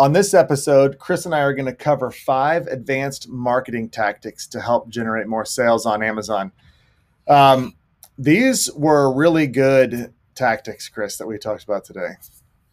On 0.00 0.12
this 0.12 0.32
episode, 0.32 0.98
Chris 0.98 1.26
and 1.26 1.34
I 1.34 1.40
are 1.40 1.52
going 1.52 1.66
to 1.66 1.74
cover 1.74 2.12
five 2.12 2.68
advanced 2.68 3.28
marketing 3.28 3.88
tactics 3.88 4.46
to 4.48 4.60
help 4.60 4.88
generate 4.88 5.26
more 5.26 5.44
sales 5.44 5.86
on 5.86 6.04
Amazon. 6.04 6.52
Um, 7.26 7.74
these 8.16 8.70
were 8.74 9.12
really 9.12 9.48
good 9.48 10.14
tactics, 10.36 10.88
Chris, 10.88 11.16
that 11.16 11.26
we 11.26 11.36
talked 11.36 11.64
about 11.64 11.84
today. 11.84 12.10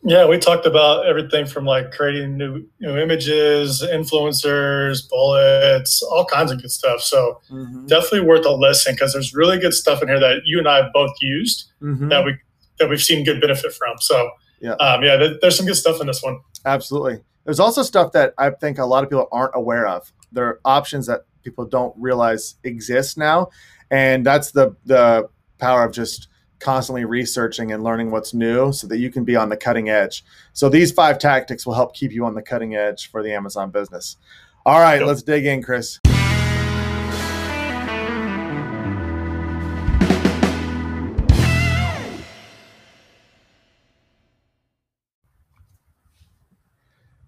Yeah, 0.03 0.27
we 0.27 0.37
talked 0.37 0.67
about 0.67 1.07
everything 1.07 1.47
from 1.47 1.65
like 1.65 1.91
creating 1.91 2.37
new 2.37 2.63
new 2.79 2.95
images, 2.95 3.81
influencers, 3.81 5.09
bullets, 5.09 6.03
all 6.03 6.25
kinds 6.25 6.51
of 6.51 6.61
good 6.61 6.69
stuff. 6.69 7.01
So 7.01 7.41
mm-hmm. 7.49 7.87
definitely 7.87 8.21
worth 8.21 8.45
a 8.45 8.51
listen 8.51 8.93
because 8.93 9.13
there's 9.13 9.33
really 9.33 9.57
good 9.57 9.73
stuff 9.73 10.03
in 10.03 10.07
here 10.09 10.19
that 10.19 10.41
you 10.45 10.59
and 10.59 10.67
I 10.67 10.83
have 10.83 10.93
both 10.93 11.15
used 11.21 11.71
mm-hmm. 11.81 12.09
that 12.09 12.23
we 12.23 12.37
that 12.77 12.87
we've 12.87 13.01
seen 13.01 13.25
good 13.25 13.41
benefit 13.41 13.73
from. 13.73 13.95
So 13.99 14.29
yeah, 14.59 14.73
um, 14.73 15.03
yeah, 15.03 15.33
there's 15.41 15.57
some 15.57 15.65
good 15.65 15.75
stuff 15.75 16.01
in 16.01 16.07
this 16.07 16.21
one. 16.21 16.39
Absolutely. 16.65 17.21
There's 17.43 17.59
also 17.59 17.83
stuff 17.83 18.11
that 18.13 18.33
I 18.37 18.49
think 18.49 18.79
a 18.79 18.85
lot 18.85 19.03
of 19.03 19.09
people 19.09 19.27
aren't 19.31 19.55
aware 19.55 19.87
of. 19.87 20.11
There 20.31 20.45
are 20.45 20.59
options 20.65 21.07
that 21.07 21.21
people 21.43 21.65
don't 21.65 21.93
realize 21.97 22.55
exist 22.63 23.17
now, 23.17 23.49
and 23.91 24.25
that's 24.25 24.51
the 24.51 24.75
the 24.85 25.29
power 25.59 25.83
of 25.83 25.93
just 25.93 26.27
constantly 26.59 27.05
researching 27.05 27.71
and 27.71 27.83
learning 27.83 28.11
what's 28.11 28.33
new 28.33 28.71
so 28.71 28.87
that 28.87 28.97
you 28.97 29.11
can 29.11 29.23
be 29.23 29.35
on 29.35 29.49
the 29.49 29.57
cutting 29.57 29.89
edge. 29.89 30.23
So 30.53 30.69
these 30.69 30.91
five 30.91 31.19
tactics 31.19 31.65
will 31.65 31.73
help 31.73 31.93
keep 31.93 32.11
you 32.11 32.25
on 32.25 32.33
the 32.33 32.41
cutting 32.41 32.75
edge 32.75 33.11
for 33.11 33.21
the 33.21 33.33
Amazon 33.33 33.69
business. 33.71 34.17
All 34.65 34.79
right, 34.79 35.05
let's 35.05 35.21
dig 35.21 35.45
in, 35.45 35.61
Chris. 35.61 35.99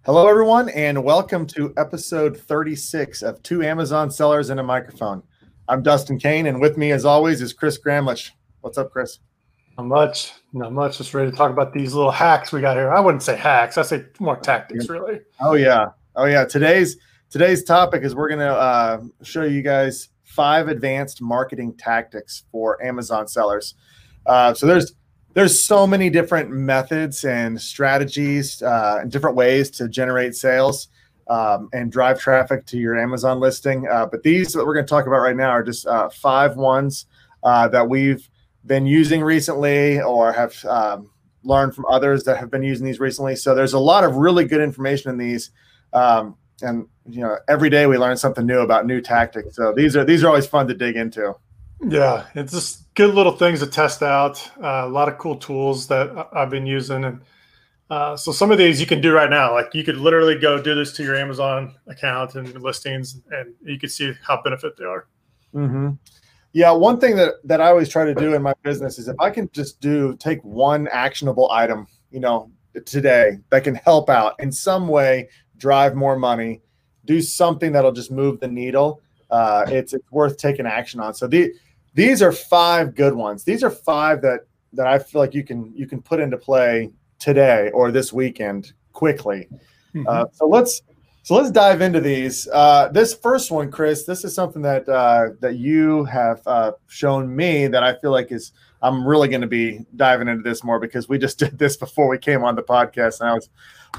Hello, 0.07 0.25
everyone, 0.25 0.69
and 0.69 1.03
welcome 1.03 1.45
to 1.47 1.73
episode 1.75 2.37
36 2.37 3.23
of 3.23 3.43
Two 3.43 3.61
Amazon 3.61 4.09
Sellers 4.09 4.49
and 4.49 4.57
a 4.57 4.63
Microphone. 4.63 5.21
I'm 5.67 5.83
Dustin 5.83 6.17
Kane, 6.17 6.47
and 6.47 6.61
with 6.61 6.77
me, 6.77 6.93
as 6.93 7.03
always, 7.03 7.41
is 7.41 7.51
Chris 7.51 7.77
Gramlich. 7.77 8.29
What's 8.61 8.77
up, 8.77 8.89
Chris? 8.89 9.19
Not 9.77 9.87
much. 9.87 10.31
Not 10.53 10.71
much. 10.71 10.99
Just 10.99 11.13
ready 11.13 11.29
to 11.29 11.35
talk 11.35 11.51
about 11.51 11.73
these 11.73 11.93
little 11.93 12.09
hacks 12.09 12.53
we 12.53 12.61
got 12.61 12.77
here. 12.77 12.89
I 12.89 13.01
wouldn't 13.01 13.21
say 13.21 13.35
hacks. 13.35 13.77
I 13.77 13.81
say 13.81 14.05
more 14.21 14.37
tactics, 14.37 14.87
really. 14.87 15.19
Oh 15.41 15.55
yeah. 15.55 15.87
Oh 16.15 16.23
yeah. 16.23 16.45
Today's 16.45 16.95
today's 17.29 17.65
topic 17.65 18.03
is 18.03 18.15
we're 18.15 18.29
gonna 18.29 18.45
uh, 18.45 19.01
show 19.23 19.43
you 19.43 19.61
guys 19.61 20.07
five 20.23 20.69
advanced 20.69 21.21
marketing 21.21 21.75
tactics 21.77 22.45
for 22.49 22.81
Amazon 22.81 23.27
sellers. 23.27 23.75
Uh, 24.25 24.53
so 24.53 24.67
there's 24.67 24.93
there's 25.33 25.63
so 25.63 25.85
many 25.85 26.09
different 26.09 26.49
methods 26.49 27.23
and 27.23 27.61
strategies 27.61 28.61
uh, 28.61 28.99
and 29.01 29.11
different 29.11 29.35
ways 29.35 29.69
to 29.71 29.87
generate 29.87 30.35
sales 30.35 30.89
um, 31.29 31.69
and 31.73 31.91
drive 31.91 32.19
traffic 32.19 32.65
to 32.67 32.77
your 32.77 32.97
Amazon 32.97 33.39
listing. 33.39 33.87
Uh, 33.87 34.05
but 34.05 34.23
these 34.23 34.53
that 34.53 34.65
we're 34.65 34.73
going 34.73 34.85
to 34.85 34.89
talk 34.89 35.05
about 35.05 35.19
right 35.19 35.35
now 35.35 35.49
are 35.49 35.63
just 35.63 35.85
uh, 35.85 36.09
five 36.09 36.55
ones 36.55 37.05
uh, 37.43 37.67
that 37.67 37.87
we've 37.87 38.29
been 38.65 38.85
using 38.85 39.21
recently 39.21 40.01
or 40.01 40.33
have 40.33 40.63
um, 40.65 41.11
learned 41.43 41.75
from 41.75 41.85
others 41.89 42.23
that 42.23 42.37
have 42.37 42.51
been 42.51 42.63
using 42.63 42.85
these 42.85 42.99
recently. 42.99 43.35
So 43.35 43.55
there's 43.55 43.73
a 43.73 43.79
lot 43.79 44.03
of 44.03 44.15
really 44.15 44.45
good 44.45 44.61
information 44.61 45.11
in 45.11 45.17
these. 45.17 45.51
Um, 45.93 46.35
and 46.61 46.87
you 47.09 47.21
know, 47.21 47.37
every 47.47 47.69
day 47.69 47.85
we 47.85 47.97
learn 47.97 48.17
something 48.17 48.45
new 48.45 48.59
about 48.59 48.85
new 48.85 49.01
tactics. 49.01 49.55
So 49.55 49.73
these 49.73 49.95
are 49.95 50.03
these 50.03 50.23
are 50.23 50.27
always 50.27 50.47
fun 50.47 50.67
to 50.67 50.73
dig 50.73 50.95
into. 50.95 51.35
Yeah, 51.85 52.25
it's 52.33 52.53
just 52.53 52.93
good 52.95 53.13
little 53.13 53.33
things 53.33 53.59
to 53.59 53.67
test 53.67 54.01
out. 54.01 54.49
Uh, 54.61 54.83
a 54.85 54.89
lot 54.89 55.07
of 55.07 55.17
cool 55.17 55.35
tools 55.35 55.87
that 55.87 56.27
I've 56.33 56.49
been 56.49 56.65
using, 56.65 57.03
and 57.05 57.21
uh, 57.89 58.17
so 58.17 58.31
some 58.31 58.51
of 58.51 58.57
these 58.57 58.79
you 58.81 58.87
can 58.87 58.99
do 58.99 59.13
right 59.13 59.29
now. 59.29 59.53
Like 59.53 59.73
you 59.73 59.83
could 59.83 59.97
literally 59.97 60.37
go 60.37 60.61
do 60.61 60.73
this 60.73 60.93
to 60.93 61.03
your 61.03 61.15
Amazon 61.15 61.75
account 61.87 62.35
and 62.35 62.61
listings, 62.61 63.21
and 63.31 63.53
you 63.61 63.79
can 63.79 63.89
see 63.89 64.13
how 64.25 64.41
benefit 64.41 64.75
they 64.77 64.85
are. 64.85 65.07
Mm-hmm. 65.53 65.91
Yeah, 66.53 66.71
one 66.71 66.99
thing 66.99 67.15
that 67.17 67.35
that 67.43 67.61
I 67.61 67.67
always 67.67 67.89
try 67.89 68.05
to 68.05 68.15
do 68.15 68.33
in 68.33 68.41
my 68.41 68.53
business 68.63 68.97
is 68.97 69.07
if 69.07 69.19
I 69.19 69.29
can 69.29 69.49
just 69.53 69.79
do 69.79 70.15
take 70.17 70.43
one 70.43 70.87
actionable 70.87 71.51
item, 71.51 71.87
you 72.09 72.19
know, 72.19 72.51
today 72.85 73.37
that 73.51 73.63
can 73.63 73.75
help 73.75 74.09
out 74.09 74.33
in 74.39 74.51
some 74.51 74.87
way, 74.87 75.29
drive 75.57 75.93
more 75.93 76.17
money, 76.17 76.61
do 77.05 77.21
something 77.21 77.71
that'll 77.71 77.91
just 77.91 78.11
move 78.11 78.39
the 78.39 78.47
needle. 78.47 79.01
Uh, 79.29 79.65
it's 79.67 79.93
it's 79.93 80.11
worth 80.11 80.37
taking 80.37 80.65
action 80.65 80.99
on. 80.99 81.13
So 81.13 81.27
the 81.27 81.53
these 81.97 82.21
are 82.21 82.31
five 82.31 82.93
good 82.93 83.15
ones. 83.15 83.43
These 83.43 83.63
are 83.63 83.71
five 83.71 84.21
that 84.21 84.41
that 84.73 84.85
I 84.85 84.99
feel 84.99 85.19
like 85.19 85.33
you 85.33 85.43
can 85.43 85.73
you 85.75 85.87
can 85.87 85.99
put 85.99 86.19
into 86.19 86.37
play 86.37 86.91
today 87.17 87.71
or 87.73 87.91
this 87.91 88.13
weekend 88.13 88.73
quickly. 88.93 89.47
Mm-hmm. 89.95 90.07
Uh, 90.07 90.25
so 90.31 90.47
let's 90.47 90.83
so 91.23 91.35
let's 91.35 91.49
dive 91.49 91.81
into 91.81 91.99
these. 91.99 92.47
Uh, 92.53 92.89
this 92.89 93.15
first 93.15 93.49
one, 93.49 93.71
Chris, 93.71 94.05
this 94.05 94.23
is 94.23 94.35
something 94.35 94.61
that 94.61 94.87
uh, 94.87 95.29
that 95.39 95.55
you 95.55 96.05
have 96.05 96.39
uh, 96.45 96.73
shown 96.85 97.35
me 97.35 97.65
that 97.65 97.83
I 97.83 97.99
feel 97.99 98.11
like 98.11 98.31
is 98.31 98.51
I'm 98.83 99.03
really 99.03 99.27
going 99.27 99.41
to 99.41 99.47
be 99.47 99.79
diving 99.95 100.27
into 100.27 100.43
this 100.43 100.63
more 100.63 100.79
because 100.79 101.09
we 101.09 101.17
just 101.17 101.39
did 101.45 101.57
this 101.57 101.77
before 101.77 102.09
we 102.09 102.19
came 102.19 102.43
on 102.43 102.55
the 102.55 102.61
podcast, 102.61 103.21
and 103.21 103.29
I 103.29 103.33
was 103.33 103.49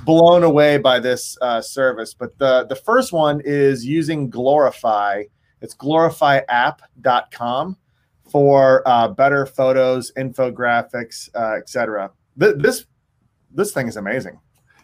blown 0.04 0.44
away 0.44 0.78
by 0.78 1.00
this 1.00 1.36
uh, 1.42 1.60
service. 1.60 2.14
But 2.14 2.38
the 2.38 2.64
the 2.66 2.76
first 2.76 3.12
one 3.12 3.42
is 3.44 3.84
using 3.84 4.30
Glorify. 4.30 5.24
It's 5.60 5.74
glorifyapp.com 5.74 7.76
for 8.30 8.86
uh, 8.86 9.08
better 9.08 9.46
photos, 9.46 10.12
infographics, 10.16 11.28
uh, 11.34 11.56
etc. 11.56 12.12
Th- 12.38 12.54
this 12.58 12.84
this 13.50 13.72
thing 13.72 13.88
is 13.88 13.96
amazing. 13.96 14.38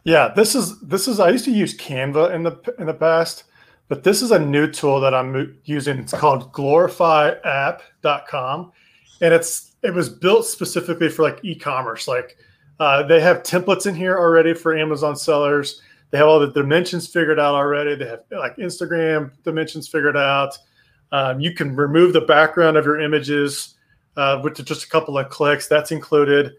Yeah, 0.05 0.33
this 0.35 0.55
is 0.55 0.81
this 0.81 1.07
is 1.09 1.21
I 1.21 1.29
used 1.31 1.45
to 1.47 1.51
use 1.51 1.75
Canva 1.77 2.35
in 2.35 2.43
the 2.43 2.59
in 2.79 2.87
the 2.87 2.95
past, 2.95 3.45
but 3.89 4.05
this 4.05 4.23
is 4.23 4.31
a 4.31 4.39
new 4.39 4.71
tool 4.71 5.01
that 5.01 5.15
I'm 5.15 5.59
using. 5.65 5.99
It's 5.99 6.13
called 6.13 6.53
glorifyapp.com 6.53 8.73
and 9.21 9.35
it's 9.35 9.73
it 9.83 9.93
was 9.93 10.09
built 10.09 10.47
specifically 10.47 11.09
for 11.09 11.23
like 11.23 11.41
e-commerce. 11.43 12.09
Like 12.09 12.37
uh, 12.81 13.03
they 13.05 13.21
have 13.21 13.43
templates 13.43 13.87
in 13.87 13.95
here 13.95 14.19
already 14.19 14.55
for 14.55 14.77
Amazon 14.77 15.17
sellers. 15.17 15.81
They 16.11 16.19
have 16.19 16.29
all 16.29 16.41
the 16.41 16.53
dimensions 16.53 17.07
figured 17.07 17.39
out 17.39 17.55
already. 17.55 17.95
They 17.95 18.07
have 18.07 18.21
like 18.31 18.57
Instagram 18.57 19.31
dimensions 19.43 19.89
figured 19.89 20.17
out. 20.17 20.57
Um, 21.13 21.41
you 21.41 21.53
can 21.53 21.77
remove 21.77 22.13
the 22.13 22.23
background 22.23 22.77
of 22.77 22.85
your 22.85 23.01
images 23.01 23.75
uh, 24.17 24.41
with 24.43 24.65
just 24.65 24.85
a 24.85 24.89
couple 24.89 25.19
of 25.19 25.29
clicks. 25.29 25.69
That's 25.69 25.93
included. 25.93 26.55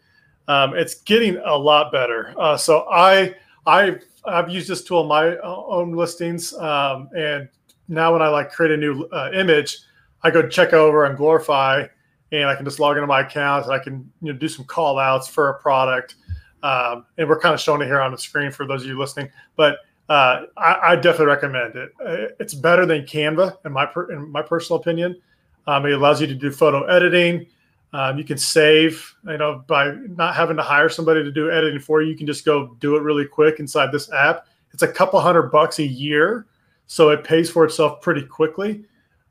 Um, 0.48 0.76
it's 0.76 1.02
getting 1.02 1.38
a 1.38 1.56
lot 1.56 1.92
better. 1.92 2.34
Uh, 2.38 2.58
so 2.58 2.88
I 2.90 3.36
I 3.66 3.98
I've 4.26 4.50
used 4.50 4.68
this 4.68 4.84
tool 4.84 5.02
in 5.02 5.08
my 5.08 5.38
own 5.38 5.94
listings, 5.94 6.54
um, 6.54 7.10
and 7.18 7.50
now 7.88 8.14
when 8.14 8.22
I 8.22 8.28
like 8.28 8.52
create 8.52 8.72
a 8.72 8.78
new 8.78 9.06
uh, 9.06 9.32
image, 9.34 9.80
I 10.24 10.32
go 10.32 10.48
check 10.48 10.74
over 10.74 11.06
and 11.06 11.18
glorify, 11.18 11.88
and 12.32 12.46
I 12.46 12.56
can 12.56 12.66
just 12.66 12.80
log 12.80 12.98
into 12.98 13.08
my 13.08 13.22
account 13.22 13.66
and 13.66 13.74
I 13.74 13.80
can 13.80 14.12
you 14.22 14.34
know 14.34 14.40
do 14.40 14.48
some 14.48 14.66
call 14.66 15.00
outs 15.00 15.28
for 15.28 15.50
a 15.50 15.60
product. 15.60 16.16
Um, 16.64 17.06
and 17.18 17.30
we're 17.30 17.40
kind 17.40 17.54
of 17.54 17.62
showing 17.62 17.82
it 17.82 17.86
here 17.86 18.02
on 18.02 18.12
the 18.12 18.18
screen 18.18 18.52
for 18.52 18.66
those 18.66 18.82
of 18.82 18.88
you 18.88 18.98
listening, 18.98 19.30
but 19.56 19.80
uh, 20.10 20.44
I, 20.58 20.80
I, 20.84 20.96
definitely 20.96 21.28
recommend 21.28 21.76
it. 21.76 21.92
Uh, 22.00 22.34
it's 22.40 22.54
better 22.54 22.86
than 22.86 23.04
Canva 23.04 23.58
in 23.66 23.72
my 23.72 23.88
per, 23.88 24.12
in 24.12 24.30
my 24.30 24.44
personal 24.44 24.80
opinion. 24.80 25.20
Um, 25.66 25.86
it 25.88 25.94
allows 25.94 26.22
you 26.22 26.28
to 26.28 26.36
do 26.36 26.52
photo 26.52 26.84
editing. 26.84 27.48
Um, 27.92 28.18
you 28.18 28.24
can 28.24 28.38
save, 28.38 29.16
you 29.26 29.38
know, 29.38 29.64
by 29.68 29.92
not 30.16 30.36
having 30.36 30.58
to 30.58 30.64
hire 30.64 30.90
somebody 30.90 31.24
to 31.24 31.32
do 31.32 31.50
editing 31.50 31.80
for 31.80 32.02
you. 32.02 32.12
You 32.12 32.18
can 32.18 32.28
just 32.28 32.46
go 32.46 32.76
do 32.80 32.98
it 32.98 33.02
really 33.02 33.26
quick 33.26 33.60
inside 33.60 33.92
this 33.92 34.12
app. 34.12 34.46
It's 34.74 34.84
a 34.84 34.88
couple 34.92 35.20
hundred 35.20 35.50
bucks 35.52 35.80
a 35.80 35.86
year, 35.86 36.46
so 36.88 37.10
it 37.10 37.24
pays 37.24 37.50
for 37.50 37.66
itself 37.66 38.02
pretty 38.02 38.24
quickly. 38.24 38.86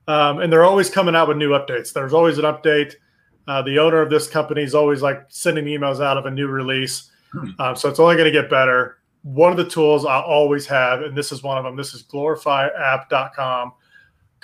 Um, 0.09 0.41
and 0.41 0.53
they're 0.53 0.65
always 0.65 0.91
coming 0.91 1.15
out 1.15 1.29
with 1.29 1.37
new 1.37 1.51
updates. 1.51 1.93
There's 1.93 2.15
always 2.15 2.39
an 2.39 2.45
update. 2.45 2.95
Uh, 3.47 3.63
the 3.63 3.79
owner 3.79 4.01
of 4.01 4.11
this 4.11 4.27
company 4.27 4.63
is 4.63 4.75
always 4.75 5.03
like 5.03 5.25
sending 5.29 5.67
emails 5.67 6.03
out 6.03 6.17
of 6.17 6.27
a 6.27 6.31
new 6.31 6.49
release. 6.49 7.11
Hmm. 7.33 7.51
Um, 7.59 7.77
so 7.77 7.89
it's 7.89 8.01
only 8.01 8.17
going 8.17 8.33
to 8.33 8.33
get 8.33 8.51
better. 8.51 8.99
One 9.25 9.51
of 9.51 9.57
the 9.57 9.69
tools 9.69 10.07
I 10.07 10.21
always 10.21 10.67
have, 10.67 11.03
and 11.03 11.17
this 11.17 11.33
is 11.33 11.43
one 11.43 11.59
of 11.59 11.65
them, 11.65 11.77
this 11.77 11.93
is 11.93 12.05
glorifyapp.com 12.05 13.73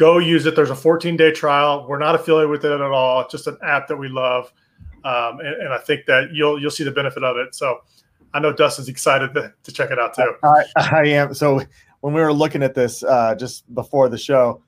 go 0.01 0.17
use 0.17 0.47
it. 0.47 0.57
There's 0.57 0.71
a 0.71 0.75
14 0.75 1.17
day 1.17 1.31
trial. 1.31 1.87
We're 1.87 1.99
not 1.99 2.15
affiliated 2.15 2.51
with 2.51 2.65
it 2.65 2.73
at 2.73 2.81
all. 2.81 3.21
It's 3.21 3.31
just 3.31 3.47
an 3.47 3.59
app 3.63 3.87
that 3.89 3.97
we 3.97 4.09
love, 4.09 4.51
um, 5.05 5.39
and, 5.41 5.63
and, 5.63 5.73
I 5.75 5.79
think 5.79 6.07
that 6.07 6.33
you'll 6.33 6.61
you'll 6.61 6.71
see 6.71 6.85
the 6.85 6.91
benefit 6.91 7.23
of 7.23 7.37
it. 7.37 7.55
So 7.55 7.81
I 8.33 8.41
know 8.41 8.53
Dustin's 8.53 8.89
excited 8.89 9.35
to, 9.35 9.53
to 9.63 9.73
check 9.73 9.91
it 9.91 9.99
out 9.99 10.15
too. 10.15 10.33
I, 10.43 10.65
I 10.77 11.07
am. 11.09 11.35
So 11.35 11.61
when 12.01 12.15
we 12.15 12.21
were 12.21 12.33
looking 12.33 12.63
at 12.63 12.75
this 12.75 13.05
uh, 13.05 13.35
just 13.35 13.73
before 13.75 14.09
the 14.09 14.19
show, 14.19 14.63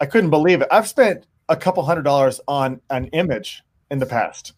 I 0.00 0.06
couldn't 0.06 0.30
believe 0.30 0.62
it. 0.62 0.68
I've 0.70 0.88
spent 0.88 1.26
a 1.50 1.56
couple 1.56 1.84
hundred 1.84 2.02
dollars 2.02 2.40
on 2.48 2.80
an 2.90 3.06
image 3.08 3.62
in 3.90 3.98
the 3.98 4.06
past. 4.06 4.54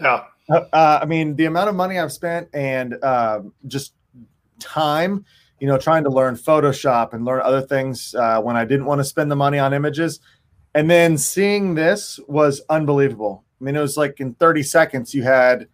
Yeah. 0.00 0.24
Uh, 0.50 0.64
uh 0.72 0.98
I 1.02 1.06
mean, 1.06 1.36
the 1.36 1.46
amount 1.46 1.70
of 1.70 1.74
money 1.74 1.98
I've 1.98 2.12
spent 2.12 2.48
and 2.52 3.02
um, 3.02 3.54
just 3.66 3.94
time 4.60 5.24
you 5.60 5.66
know, 5.66 5.78
trying 5.78 6.02
to 6.04 6.10
learn 6.10 6.34
Photoshop 6.34 7.12
and 7.12 7.24
learn 7.24 7.42
other 7.42 7.60
things 7.60 8.14
uh, 8.14 8.40
when 8.40 8.56
I 8.56 8.64
didn't 8.64 8.86
want 8.86 8.98
to 8.98 9.04
spend 9.04 9.30
the 9.30 9.36
money 9.36 9.58
on 9.58 9.74
images. 9.74 10.20
And 10.74 10.90
then 10.90 11.18
seeing 11.18 11.74
this 11.74 12.18
was 12.26 12.62
unbelievable. 12.70 13.44
I 13.60 13.64
mean, 13.64 13.76
it 13.76 13.80
was 13.80 13.96
like 13.96 14.20
in 14.20 14.34
30 14.34 14.62
seconds, 14.62 15.14
you 15.14 15.22
had 15.22 15.68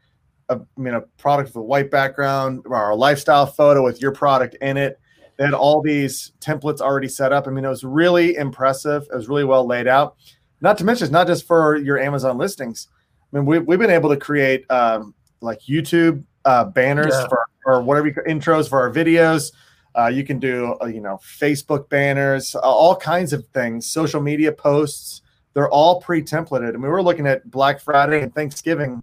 a 0.48 0.60
you 0.76 0.84
know 0.84 1.04
product 1.18 1.48
with 1.50 1.56
a 1.56 1.62
white 1.62 1.90
background 1.90 2.62
or 2.66 2.90
a 2.90 2.96
lifestyle 2.96 3.46
photo 3.46 3.82
with 3.82 4.00
your 4.00 4.12
product 4.12 4.56
in 4.60 4.76
it. 4.76 4.98
They 5.36 5.44
had 5.44 5.54
all 5.54 5.82
these 5.82 6.32
templates 6.40 6.80
already 6.80 7.08
set 7.08 7.32
up. 7.32 7.46
I 7.46 7.50
mean, 7.50 7.64
it 7.64 7.68
was 7.68 7.84
really 7.84 8.36
impressive. 8.36 9.06
It 9.12 9.14
was 9.14 9.28
really 9.28 9.44
well 9.44 9.66
laid 9.66 9.86
out. 9.86 10.16
Not 10.62 10.78
to 10.78 10.84
mention, 10.84 11.04
it's 11.04 11.12
not 11.12 11.26
just 11.26 11.46
for 11.46 11.76
your 11.76 11.98
Amazon 11.98 12.38
listings. 12.38 12.88
I 13.32 13.36
mean, 13.36 13.44
we, 13.44 13.58
we've 13.58 13.78
been 13.78 13.90
able 13.90 14.08
to 14.08 14.16
create 14.16 14.64
um, 14.70 15.14
like 15.42 15.60
YouTube 15.60 16.24
uh, 16.46 16.64
banners 16.64 17.12
yeah. 17.12 17.28
for 17.28 17.46
or 17.66 17.82
whatever 17.82 18.06
you, 18.06 18.14
intros 18.26 18.69
for 18.69 18.81
our 18.81 18.90
videos. 18.90 19.52
Uh, 19.98 20.06
you 20.06 20.25
can 20.25 20.38
do 20.38 20.76
uh, 20.81 20.87
you 20.87 21.00
know 21.00 21.19
Facebook 21.22 21.88
banners, 21.90 22.54
uh, 22.54 22.60
all 22.60 22.96
kinds 22.96 23.32
of 23.32 23.46
things, 23.48 23.87
social 23.87 24.22
media 24.22 24.52
posts. 24.52 25.22
They're 25.52 25.70
all 25.70 26.00
pre-templated. 26.00 26.69
I 26.69 26.72
mean, 26.72 26.82
we 26.82 26.88
were 26.88 27.02
looking 27.02 27.26
at 27.26 27.50
Black 27.50 27.81
Friday 27.81 28.22
and 28.22 28.34
Thanksgiving 28.34 29.02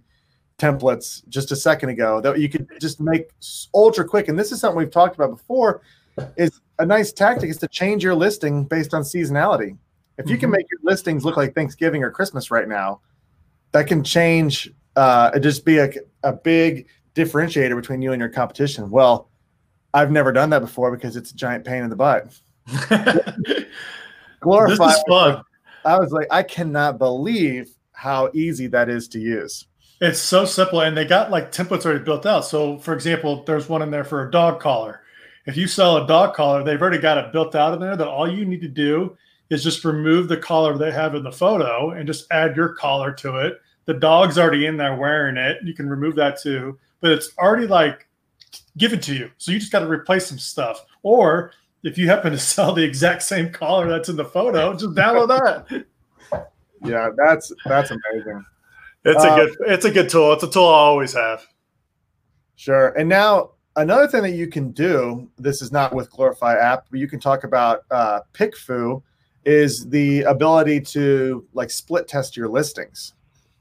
templates 0.56 1.26
just 1.28 1.50
a 1.50 1.56
second 1.56 1.88
ago 1.88 2.20
that 2.20 2.38
you 2.38 2.48
could 2.48 2.68
just 2.80 3.00
make 3.00 3.30
ultra 3.74 4.04
quick. 4.04 4.28
And 4.28 4.38
this 4.38 4.52
is 4.52 4.60
something 4.60 4.78
we've 4.78 4.90
talked 4.90 5.16
about 5.16 5.30
before. 5.30 5.82
Is 6.36 6.60
a 6.78 6.86
nice 6.86 7.12
tactic 7.12 7.50
is 7.50 7.58
to 7.58 7.68
change 7.68 8.04
your 8.04 8.14
listing 8.14 8.64
based 8.64 8.94
on 8.94 9.02
seasonality. 9.02 9.76
If 10.16 10.28
you 10.28 10.36
mm-hmm. 10.36 10.40
can 10.40 10.50
make 10.50 10.66
your 10.70 10.78
listings 10.84 11.24
look 11.24 11.36
like 11.36 11.56
Thanksgiving 11.56 12.04
or 12.04 12.10
Christmas 12.12 12.52
right 12.52 12.68
now, 12.68 13.00
that 13.72 13.88
can 13.88 14.04
change. 14.04 14.72
Uh, 14.94 15.32
it 15.34 15.40
just 15.40 15.64
be 15.64 15.78
a, 15.78 15.90
a 16.22 16.32
big 16.32 16.86
differentiator 17.14 17.76
between 17.76 18.02
you 18.02 18.12
and 18.12 18.20
your 18.20 18.28
competition. 18.28 18.90
Well, 18.90 19.28
I've 19.92 20.10
never 20.10 20.32
done 20.32 20.50
that 20.50 20.60
before 20.60 20.94
because 20.94 21.16
it's 21.16 21.30
a 21.30 21.36
giant 21.36 21.64
pain 21.64 21.82
in 21.84 21.90
the 21.90 21.96
butt. 21.96 22.34
Glorify. 24.40 24.84
This 24.86 24.96
is 24.96 25.04
fun. 25.08 25.42
I 25.84 25.98
was 25.98 26.12
like, 26.12 26.26
I 26.30 26.42
cannot 26.42 26.98
believe 26.98 27.70
how 27.92 28.30
easy 28.34 28.66
that 28.68 28.88
is 28.88 29.08
to 29.08 29.20
use. 29.20 29.66
It's 30.00 30.18
so 30.18 30.44
simple, 30.44 30.80
and 30.80 30.96
they 30.96 31.04
got 31.04 31.30
like 31.30 31.52
templates 31.52 31.86
already 31.86 32.04
built 32.04 32.26
out. 32.26 32.44
So, 32.44 32.78
for 32.78 32.92
example, 32.92 33.44
there's 33.44 33.68
one 33.68 33.82
in 33.82 33.90
there 33.90 34.04
for 34.04 34.26
a 34.26 34.30
dog 34.30 34.60
collar. 34.60 35.00
If 35.46 35.56
you 35.56 35.66
sell 35.66 35.98
a 35.98 36.06
dog 36.06 36.34
collar, 36.34 36.64
they've 36.64 36.80
already 36.80 36.98
got 36.98 37.18
it 37.18 37.32
built 37.32 37.54
out 37.54 37.74
in 37.74 37.80
there. 37.80 37.96
That 37.96 38.08
all 38.08 38.30
you 38.30 38.44
need 38.44 38.60
to 38.62 38.68
do 38.68 39.16
is 39.50 39.62
just 39.62 39.84
remove 39.84 40.28
the 40.28 40.36
collar 40.36 40.76
they 40.76 40.90
have 40.90 41.14
in 41.14 41.22
the 41.22 41.30
photo 41.30 41.90
and 41.90 42.06
just 42.06 42.30
add 42.32 42.56
your 42.56 42.74
collar 42.74 43.12
to 43.12 43.36
it. 43.38 43.60
The 43.84 43.94
dog's 43.94 44.38
already 44.38 44.66
in 44.66 44.76
there 44.76 44.96
wearing 44.96 45.36
it. 45.36 45.58
You 45.62 45.74
can 45.74 45.88
remove 45.88 46.16
that 46.16 46.40
too, 46.40 46.78
but 47.04 47.12
it's 47.12 47.36
already 47.36 47.66
like 47.66 48.08
given 48.78 48.98
to 48.98 49.14
you. 49.14 49.30
So 49.36 49.52
you 49.52 49.58
just 49.58 49.70
got 49.70 49.80
to 49.80 49.86
replace 49.86 50.26
some 50.26 50.38
stuff. 50.38 50.86
Or 51.02 51.52
if 51.82 51.98
you 51.98 52.06
happen 52.06 52.32
to 52.32 52.38
sell 52.54 52.72
the 52.72 52.82
exact 52.82 53.22
same 53.22 53.52
collar 53.52 53.86
that's 53.86 54.08
in 54.08 54.16
the 54.16 54.24
photo, 54.24 54.72
just 54.72 54.94
download 54.94 55.28
that. 55.28 55.84
Yeah, 56.82 57.10
that's 57.14 57.52
that's 57.66 57.90
amazing. 57.90 58.42
It's 59.04 59.22
a 59.22 59.28
uh, 59.28 59.36
good 59.36 59.56
it's 59.66 59.84
a 59.84 59.90
good 59.90 60.08
tool. 60.08 60.32
It's 60.32 60.44
a 60.44 60.50
tool 60.50 60.66
I 60.66 60.78
always 60.78 61.12
have. 61.12 61.46
Sure. 62.56 62.88
And 62.96 63.06
now 63.06 63.50
another 63.76 64.08
thing 64.08 64.22
that 64.22 64.32
you 64.32 64.46
can 64.46 64.70
do, 64.70 65.28
this 65.36 65.60
is 65.60 65.72
not 65.72 65.94
with 65.94 66.10
Glorify 66.10 66.54
app, 66.54 66.86
but 66.90 67.00
you 67.00 67.06
can 67.06 67.20
talk 67.20 67.44
about 67.44 67.80
uh, 67.90 68.20
PickFu, 68.32 69.02
is 69.44 69.86
the 69.90 70.22
ability 70.22 70.80
to 70.80 71.46
like 71.52 71.68
split 71.68 72.08
test 72.08 72.34
your 72.34 72.48
listings, 72.48 73.12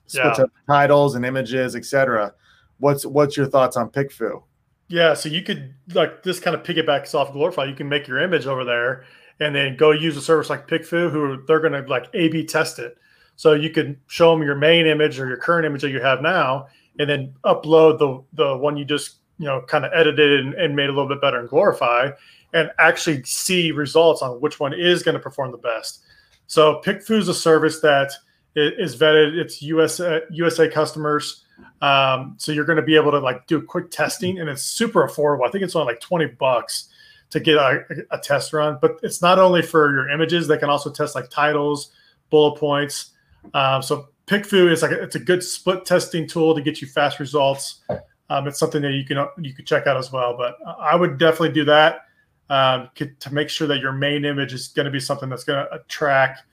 split 0.08 0.38
yeah. 0.38 0.46
titles 0.66 1.16
and 1.16 1.26
images, 1.26 1.76
etc. 1.76 2.34
What's 2.80 3.06
what's 3.06 3.38
your 3.38 3.48
thoughts 3.48 3.78
on 3.78 3.90
PickFu? 3.90 4.44
Yeah, 4.88 5.14
so 5.14 5.30
you 5.30 5.42
could 5.42 5.74
like 5.94 6.24
this 6.24 6.40
kind 6.40 6.56
of 6.56 6.64
piggybacks 6.64 7.16
off 7.16 7.32
Glorify. 7.32 7.66
You 7.66 7.76
can 7.76 7.90
make 7.90 8.08
your 8.08 8.20
image 8.20 8.46
over 8.46 8.64
there 8.64 9.06
and 9.40 9.56
then 9.56 9.76
go 9.76 9.92
use 9.92 10.16
a 10.18 10.22
service 10.22 10.50
like 10.50 10.68
PickFu, 10.68 11.12
who 11.12 11.44
they're 11.48 11.60
going 11.60 11.74
to 11.74 11.88
like 11.90 12.08
A/B 12.14 12.46
test 12.46 12.80
it. 12.80 12.98
So 13.36 13.54
you 13.54 13.70
can 13.70 14.00
show 14.08 14.32
them 14.32 14.46
your 14.46 14.56
main 14.56 14.86
image 14.86 15.20
or 15.20 15.28
your 15.28 15.38
current 15.38 15.66
image 15.66 15.82
that 15.82 15.90
you 15.90 16.02
have 16.02 16.22
now, 16.22 16.68
and 17.00 17.10
then 17.10 17.34
upload 17.44 18.00
the 18.00 18.24
the 18.34 18.58
one 18.58 18.78
you 18.78 18.86
just 18.86 19.18
you 19.40 19.46
know 19.46 19.62
kind 19.68 19.86
of 19.86 19.92
edited 19.94 20.40
and, 20.40 20.54
and 20.54 20.76
made 20.76 20.90
a 20.90 20.94
little 20.94 21.08
bit 21.08 21.22
better 21.22 21.40
in 21.40 21.48
Glorify, 21.48 22.12
and 22.54 22.72
actually 22.78 23.24
see 23.24 23.72
results 23.72 24.22
on 24.22 24.40
which 24.40 24.60
one 24.60 24.74
is 24.74 25.02
going 25.02 25.16
to 25.16 25.20
perform 25.20 25.52
the 25.52 25.58
best. 25.58 26.04
So 26.48 26.82
PickFu 26.86 27.18
is 27.18 27.28
a 27.28 27.34
service 27.34 27.80
that 27.82 28.12
is 28.56 28.96
vetted. 28.96 29.36
It's 29.36 29.62
USA 29.62 30.22
USA 30.30 30.70
customers. 30.70 31.43
Um, 31.82 32.36
so 32.38 32.52
you're 32.52 32.66
going 32.66 32.78
to 32.78 32.84
be 32.84 32.96
able 32.96 33.12
to 33.12 33.20
like 33.20 33.48
do 33.48 33.62
quick 33.62 33.92
testing, 33.92 34.40
and 34.40 34.50
it's 34.50 34.64
super 34.64 35.08
affordable. 35.08 35.48
I 35.48 35.52
think 35.52 35.64
it's 35.64 35.76
only 35.76 35.94
like 35.94 36.02
twenty 36.02 36.28
bucks 36.28 36.90
to 37.30 37.40
get 37.40 37.58
a, 37.58 37.84
a 38.12 38.18
test 38.18 38.54
run. 38.54 38.78
But 38.82 39.00
it's 39.04 39.22
not 39.22 39.40
only 39.40 39.62
for 39.62 39.92
your 39.92 40.10
images; 40.10 40.48
they 40.48 40.58
can 40.58 40.70
also 40.70 40.92
test 40.92 41.16
like 41.16 41.30
titles, 41.30 41.92
bullet 42.30 42.60
points. 42.60 43.12
Um, 43.54 43.82
so 43.82 44.10
PickFu 44.28 44.72
is 44.72 44.82
like 44.82 44.92
a, 44.92 45.04
it's 45.04 45.16
a 45.16 45.20
good 45.20 45.44
split 45.44 45.86
testing 45.86 46.28
tool 46.28 46.56
to 46.56 46.62
get 46.62 46.82
you 46.82 46.88
fast 46.88 47.20
results. 47.20 47.82
Um, 48.30 48.48
it's 48.48 48.58
something 48.58 48.82
that 48.82 48.94
you 48.94 49.06
can 49.06 49.28
you 49.38 49.54
can 49.54 49.66
check 49.66 49.86
out 49.88 49.98
as 49.98 50.12
well. 50.12 50.38
But 50.38 50.58
I 50.80 50.96
would 50.96 51.18
definitely 51.18 51.52
do 51.52 51.66
that 51.66 52.06
um, 52.50 52.90
to 52.96 53.34
make 53.34 53.50
sure 53.50 53.68
that 53.68 53.80
your 53.80 53.92
main 53.92 54.26
image 54.26 54.54
is 54.54 54.70
going 54.70 54.86
to 54.86 54.92
be 54.92 55.00
something 55.00 55.30
that's 55.30 55.44
going 55.44 55.66
to 55.66 55.74
attract 55.74 56.44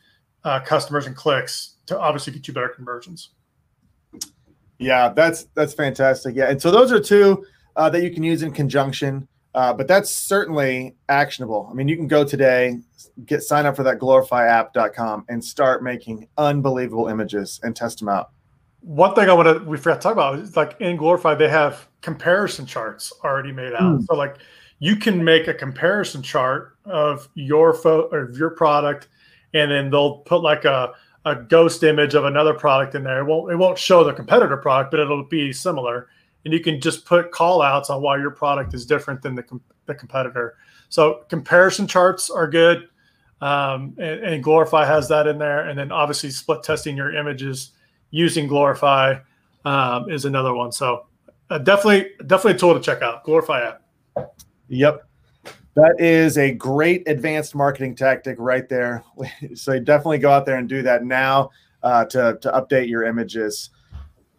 uh, 0.44 0.60
customers 0.60 1.06
and 1.06 1.14
clicks 1.14 1.76
to 1.86 1.98
obviously 1.98 2.32
get 2.32 2.48
you 2.48 2.54
better 2.54 2.68
conversions. 2.68 3.30
Yeah, 4.80 5.10
that's 5.10 5.44
that's 5.54 5.74
fantastic. 5.74 6.34
Yeah, 6.34 6.50
and 6.50 6.60
so 6.60 6.70
those 6.70 6.90
are 6.90 6.98
two 6.98 7.44
uh, 7.76 7.90
that 7.90 8.02
you 8.02 8.10
can 8.10 8.22
use 8.22 8.42
in 8.42 8.50
conjunction. 8.50 9.28
Uh, 9.54 9.72
but 9.72 9.88
that's 9.88 10.10
certainly 10.10 10.94
actionable. 11.08 11.68
I 11.70 11.74
mean, 11.74 11.88
you 11.88 11.96
can 11.96 12.06
go 12.06 12.24
today, 12.24 12.78
get 13.26 13.42
sign 13.42 13.66
up 13.66 13.74
for 13.74 13.82
that 13.82 13.98
glorifyapp.com 13.98 15.24
and 15.28 15.44
start 15.44 15.82
making 15.82 16.28
unbelievable 16.38 17.08
images 17.08 17.58
and 17.64 17.74
test 17.74 17.98
them 17.98 18.08
out. 18.08 18.30
One 18.80 19.14
thing 19.14 19.28
I 19.28 19.32
want 19.32 19.58
to 19.58 19.64
we 19.68 19.76
forgot 19.76 19.96
to 19.96 20.00
talk 20.00 20.12
about 20.12 20.38
is 20.38 20.56
like 20.56 20.76
in 20.80 20.96
Glorify 20.96 21.34
they 21.34 21.48
have 21.48 21.88
comparison 22.00 22.64
charts 22.64 23.12
already 23.24 23.52
made 23.52 23.74
out. 23.74 24.00
Mm. 24.00 24.06
So 24.06 24.14
like 24.14 24.36
you 24.78 24.96
can 24.96 25.22
make 25.22 25.48
a 25.48 25.54
comparison 25.54 26.22
chart 26.22 26.76
of 26.86 27.28
your 27.34 27.74
photo 27.74 28.16
of 28.16 28.38
your 28.38 28.50
product, 28.50 29.08
and 29.52 29.70
then 29.70 29.90
they'll 29.90 30.18
put 30.18 30.42
like 30.42 30.64
a 30.64 30.92
a 31.24 31.34
ghost 31.34 31.82
image 31.82 32.14
of 32.14 32.24
another 32.24 32.54
product 32.54 32.94
in 32.94 33.04
there. 33.04 33.20
It 33.20 33.24
won't 33.24 33.52
it 33.52 33.56
won't 33.56 33.78
show 33.78 34.04
the 34.04 34.12
competitor 34.12 34.56
product, 34.56 34.90
but 34.90 35.00
it'll 35.00 35.24
be 35.24 35.52
similar. 35.52 36.08
And 36.44 36.54
you 36.54 36.60
can 36.60 36.80
just 36.80 37.04
put 37.04 37.30
call 37.30 37.60
outs 37.60 37.90
on 37.90 38.00
why 38.00 38.16
your 38.16 38.30
product 38.30 38.72
is 38.72 38.86
different 38.86 39.20
than 39.20 39.34
the, 39.34 39.44
the 39.84 39.94
competitor. 39.94 40.56
So 40.88 41.24
comparison 41.28 41.86
charts 41.86 42.30
are 42.30 42.48
good. 42.48 42.88
Um, 43.42 43.94
and, 43.98 44.20
and, 44.20 44.44
Glorify 44.44 44.84
has 44.84 45.08
that 45.08 45.26
in 45.26 45.38
there. 45.38 45.68
And 45.68 45.78
then 45.78 45.92
obviously 45.92 46.30
split 46.30 46.62
testing 46.62 46.94
your 46.94 47.14
images 47.14 47.70
using 48.10 48.46
Glorify 48.46 49.16
um, 49.64 50.10
is 50.10 50.26
another 50.26 50.52
one. 50.52 50.72
So 50.72 51.06
uh, 51.48 51.58
definitely, 51.58 52.10
definitely 52.26 52.52
a 52.52 52.58
tool 52.58 52.74
to 52.74 52.80
check 52.80 53.00
out. 53.00 53.24
Glorify 53.24 53.66
app. 53.66 53.82
Yep. 54.68 55.09
That 55.80 55.98
is 55.98 56.36
a 56.36 56.52
great 56.52 57.08
advanced 57.08 57.54
marketing 57.54 57.94
tactic 57.94 58.36
right 58.38 58.68
there. 58.68 59.02
So 59.54 59.80
definitely 59.80 60.18
go 60.18 60.30
out 60.30 60.44
there 60.44 60.56
and 60.56 60.68
do 60.68 60.82
that 60.82 61.04
now 61.04 61.50
uh, 61.82 62.04
to, 62.06 62.38
to 62.42 62.50
update 62.52 62.86
your 62.88 63.04
images. 63.04 63.70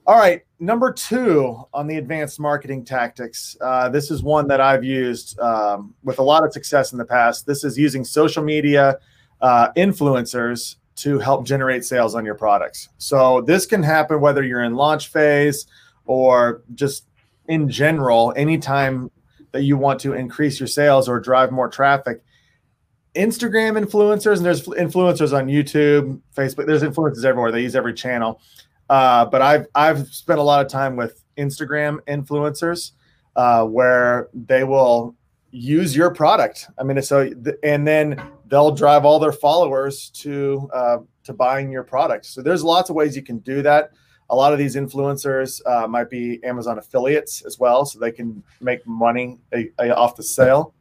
All 0.05 0.17
right, 0.17 0.41
number 0.59 0.93
two 0.93 1.63
on 1.73 1.87
the 1.87 1.97
advanced 1.97 2.39
marketing 2.39 2.85
tactics. 2.85 3.57
Uh, 3.59 3.89
this 3.89 4.11
is 4.11 4.21
one 4.21 4.47
that 4.49 4.61
I've 4.61 4.83
used 4.83 5.39
um, 5.39 5.95
with 6.03 6.19
a 6.19 6.23
lot 6.23 6.45
of 6.45 6.53
success 6.53 6.91
in 6.91 6.99
the 6.99 7.05
past. 7.05 7.47
This 7.47 7.63
is 7.63 7.75
using 7.75 8.03
social 8.05 8.43
media 8.43 8.99
uh, 9.41 9.71
influencers 9.75 10.75
to 10.97 11.17
help 11.17 11.43
generate 11.43 11.83
sales 11.83 12.13
on 12.13 12.23
your 12.23 12.35
products. 12.35 12.89
So 12.99 13.41
this 13.41 13.65
can 13.65 13.81
happen 13.81 14.21
whether 14.21 14.43
you're 14.43 14.63
in 14.63 14.75
launch 14.75 15.07
phase 15.07 15.65
or 16.05 16.61
just 16.75 17.07
in 17.47 17.67
general, 17.67 18.31
anytime 18.35 19.09
that 19.51 19.63
you 19.63 19.77
want 19.77 19.99
to 20.01 20.13
increase 20.13 20.59
your 20.59 20.67
sales 20.67 21.09
or 21.09 21.19
drive 21.19 21.51
more 21.51 21.69
traffic. 21.69 22.23
Instagram 23.15 23.81
influencers, 23.81 24.37
and 24.37 24.45
there's 24.45 24.63
influencers 24.63 25.37
on 25.37 25.47
YouTube, 25.47 26.21
Facebook, 26.35 26.65
there's 26.65 26.83
influencers 26.83 27.25
everywhere. 27.25 27.51
They 27.51 27.61
use 27.61 27.75
every 27.75 27.93
channel. 27.93 28.41
Uh, 28.89 29.25
but 29.25 29.41
I've 29.41 29.67
I've 29.75 30.07
spent 30.07 30.39
a 30.39 30.43
lot 30.43 30.65
of 30.65 30.71
time 30.71 30.95
with 30.95 31.23
Instagram 31.37 31.99
influencers 32.07 32.91
uh, 33.35 33.65
where 33.65 34.29
they 34.33 34.63
will 34.63 35.15
use 35.51 35.95
your 35.95 36.13
product. 36.13 36.67
I 36.77 36.83
mean, 36.83 37.01
so 37.01 37.31
and 37.63 37.87
then 37.87 38.21
they'll 38.47 38.71
drive 38.71 39.05
all 39.05 39.19
their 39.19 39.31
followers 39.31 40.09
to 40.09 40.69
uh, 40.73 40.97
to 41.23 41.33
buying 41.33 41.71
your 41.71 41.83
product. 41.83 42.25
So 42.25 42.41
there's 42.41 42.63
lots 42.63 42.89
of 42.89 42.95
ways 42.95 43.15
you 43.15 43.23
can 43.23 43.39
do 43.39 43.61
that 43.61 43.91
a 44.31 44.35
lot 44.35 44.53
of 44.53 44.59
these 44.59 44.75
influencers 44.75 45.61
uh, 45.67 45.87
might 45.87 46.09
be 46.09 46.43
Amazon 46.43 46.79
affiliates 46.79 47.43
as 47.45 47.59
well, 47.59 47.85
so 47.85 47.99
they 47.99 48.11
can 48.11 48.41
make 48.61 48.85
money 48.87 49.37
a, 49.53 49.69
a, 49.79 49.93
off 49.95 50.15
the 50.15 50.23
sale. 50.23 50.73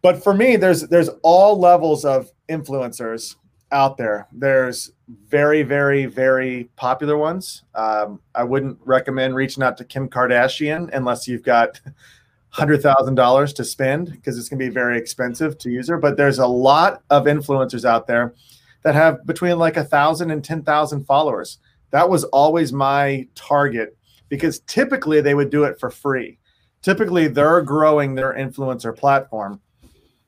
But 0.00 0.22
for 0.22 0.32
me, 0.32 0.56
there's 0.56 0.82
there's 0.82 1.10
all 1.22 1.58
levels 1.58 2.04
of 2.04 2.30
influencers 2.48 3.36
out 3.72 3.96
there. 3.96 4.28
There's 4.32 4.92
very, 5.08 5.62
very, 5.62 6.06
very 6.06 6.70
popular 6.76 7.16
ones. 7.16 7.64
Um, 7.74 8.20
I 8.34 8.44
wouldn't 8.44 8.78
recommend 8.84 9.34
reaching 9.34 9.62
out 9.62 9.76
to 9.78 9.84
Kim 9.84 10.08
Kardashian 10.08 10.90
unless 10.92 11.26
you've 11.26 11.42
got 11.42 11.80
hundred 12.50 12.80
thousand 12.80 13.16
dollars 13.16 13.52
to 13.54 13.64
spend 13.64 14.12
because 14.12 14.38
it's 14.38 14.48
going 14.48 14.60
to 14.60 14.66
be 14.66 14.72
very 14.72 14.98
expensive 14.98 15.58
to 15.58 15.70
use 15.70 15.88
her. 15.88 15.98
But 15.98 16.16
there's 16.16 16.38
a 16.38 16.46
lot 16.46 17.02
of 17.10 17.24
influencers 17.24 17.84
out 17.84 18.06
there 18.06 18.34
that 18.82 18.94
have 18.94 19.26
between 19.26 19.58
like 19.58 19.76
a 19.76 19.84
thousand 19.84 20.30
and 20.30 20.44
ten 20.44 20.62
thousand 20.62 21.06
followers 21.06 21.58
that 21.92 22.10
was 22.10 22.24
always 22.24 22.72
my 22.72 23.28
target 23.34 23.96
because 24.28 24.60
typically 24.60 25.20
they 25.20 25.34
would 25.34 25.50
do 25.50 25.64
it 25.64 25.78
for 25.78 25.90
free. 25.90 26.38
Typically, 26.80 27.28
they're 27.28 27.62
growing 27.62 28.14
their 28.14 28.32
influencer 28.32 28.96
platform. 28.96 29.60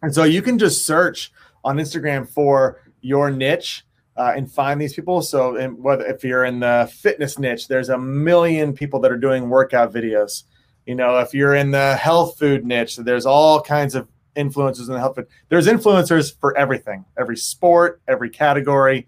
And 0.02 0.14
so 0.14 0.22
you 0.24 0.40
can 0.40 0.58
just 0.58 0.86
search 0.86 1.32
on 1.64 1.78
Instagram 1.78 2.28
for 2.28 2.80
your 3.00 3.30
niche 3.30 3.84
uh, 4.16 4.34
and 4.36 4.50
find 4.50 4.80
these 4.80 4.94
people. 4.94 5.22
So, 5.22 5.56
in, 5.56 5.82
whether 5.82 6.04
if 6.06 6.22
you're 6.22 6.44
in 6.44 6.60
the 6.60 6.88
fitness 6.92 7.38
niche, 7.38 7.66
there's 7.66 7.88
a 7.88 7.98
million 7.98 8.72
people 8.72 9.00
that 9.00 9.10
are 9.10 9.18
doing 9.18 9.48
workout 9.48 9.92
videos. 9.92 10.44
You 10.86 10.94
know, 10.94 11.18
if 11.18 11.34
you're 11.34 11.54
in 11.54 11.70
the 11.70 11.96
health 11.96 12.38
food 12.38 12.64
niche, 12.64 12.96
there's 12.96 13.26
all 13.26 13.60
kinds 13.60 13.94
of 13.94 14.06
influencers 14.36 14.86
in 14.86 14.92
the 14.92 14.98
health 14.98 15.16
food. 15.16 15.26
There's 15.48 15.66
influencers 15.66 16.38
for 16.38 16.56
everything, 16.56 17.04
every 17.18 17.36
sport, 17.36 18.02
every 18.06 18.30
category, 18.30 19.06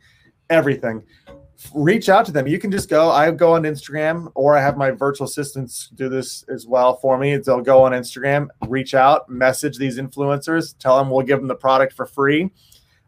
everything. 0.48 1.02
Reach 1.74 2.08
out 2.08 2.26
to 2.26 2.32
them. 2.32 2.46
You 2.46 2.58
can 2.58 2.70
just 2.70 2.90
go. 2.90 3.10
I 3.10 3.30
go 3.30 3.54
on 3.54 3.62
Instagram, 3.62 4.30
or 4.34 4.56
I 4.56 4.60
have 4.60 4.76
my 4.76 4.90
virtual 4.90 5.26
assistants 5.26 5.88
do 5.94 6.08
this 6.08 6.44
as 6.44 6.66
well 6.66 6.96
for 6.96 7.16
me. 7.16 7.36
They'll 7.38 7.62
go 7.62 7.84
on 7.84 7.92
Instagram, 7.92 8.48
reach 8.68 8.94
out, 8.94 9.28
message 9.28 9.78
these 9.78 9.98
influencers, 9.98 10.76
tell 10.78 10.98
them 10.98 11.10
we'll 11.10 11.24
give 11.24 11.38
them 11.38 11.48
the 11.48 11.54
product 11.54 11.94
for 11.94 12.04
free. 12.04 12.50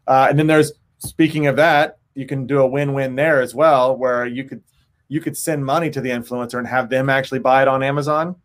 Uh, 0.07 0.27
and 0.29 0.39
then 0.39 0.47
there's 0.47 0.71
speaking 0.97 1.45
of 1.45 1.55
that, 1.57 1.99
you 2.15 2.25
can 2.25 2.47
do 2.47 2.61
a 2.61 2.67
win-win 2.67 3.15
there 3.15 3.39
as 3.39 3.53
well, 3.53 3.95
where 3.95 4.25
you 4.25 4.43
could 4.43 4.63
you 5.09 5.21
could 5.21 5.37
send 5.37 5.63
money 5.63 5.89
to 5.89 6.01
the 6.01 6.09
influencer 6.09 6.57
and 6.57 6.67
have 6.67 6.89
them 6.89 7.09
actually 7.09 7.39
buy 7.39 7.61
it 7.61 7.67
on 7.67 7.83
Amazon 7.83 8.35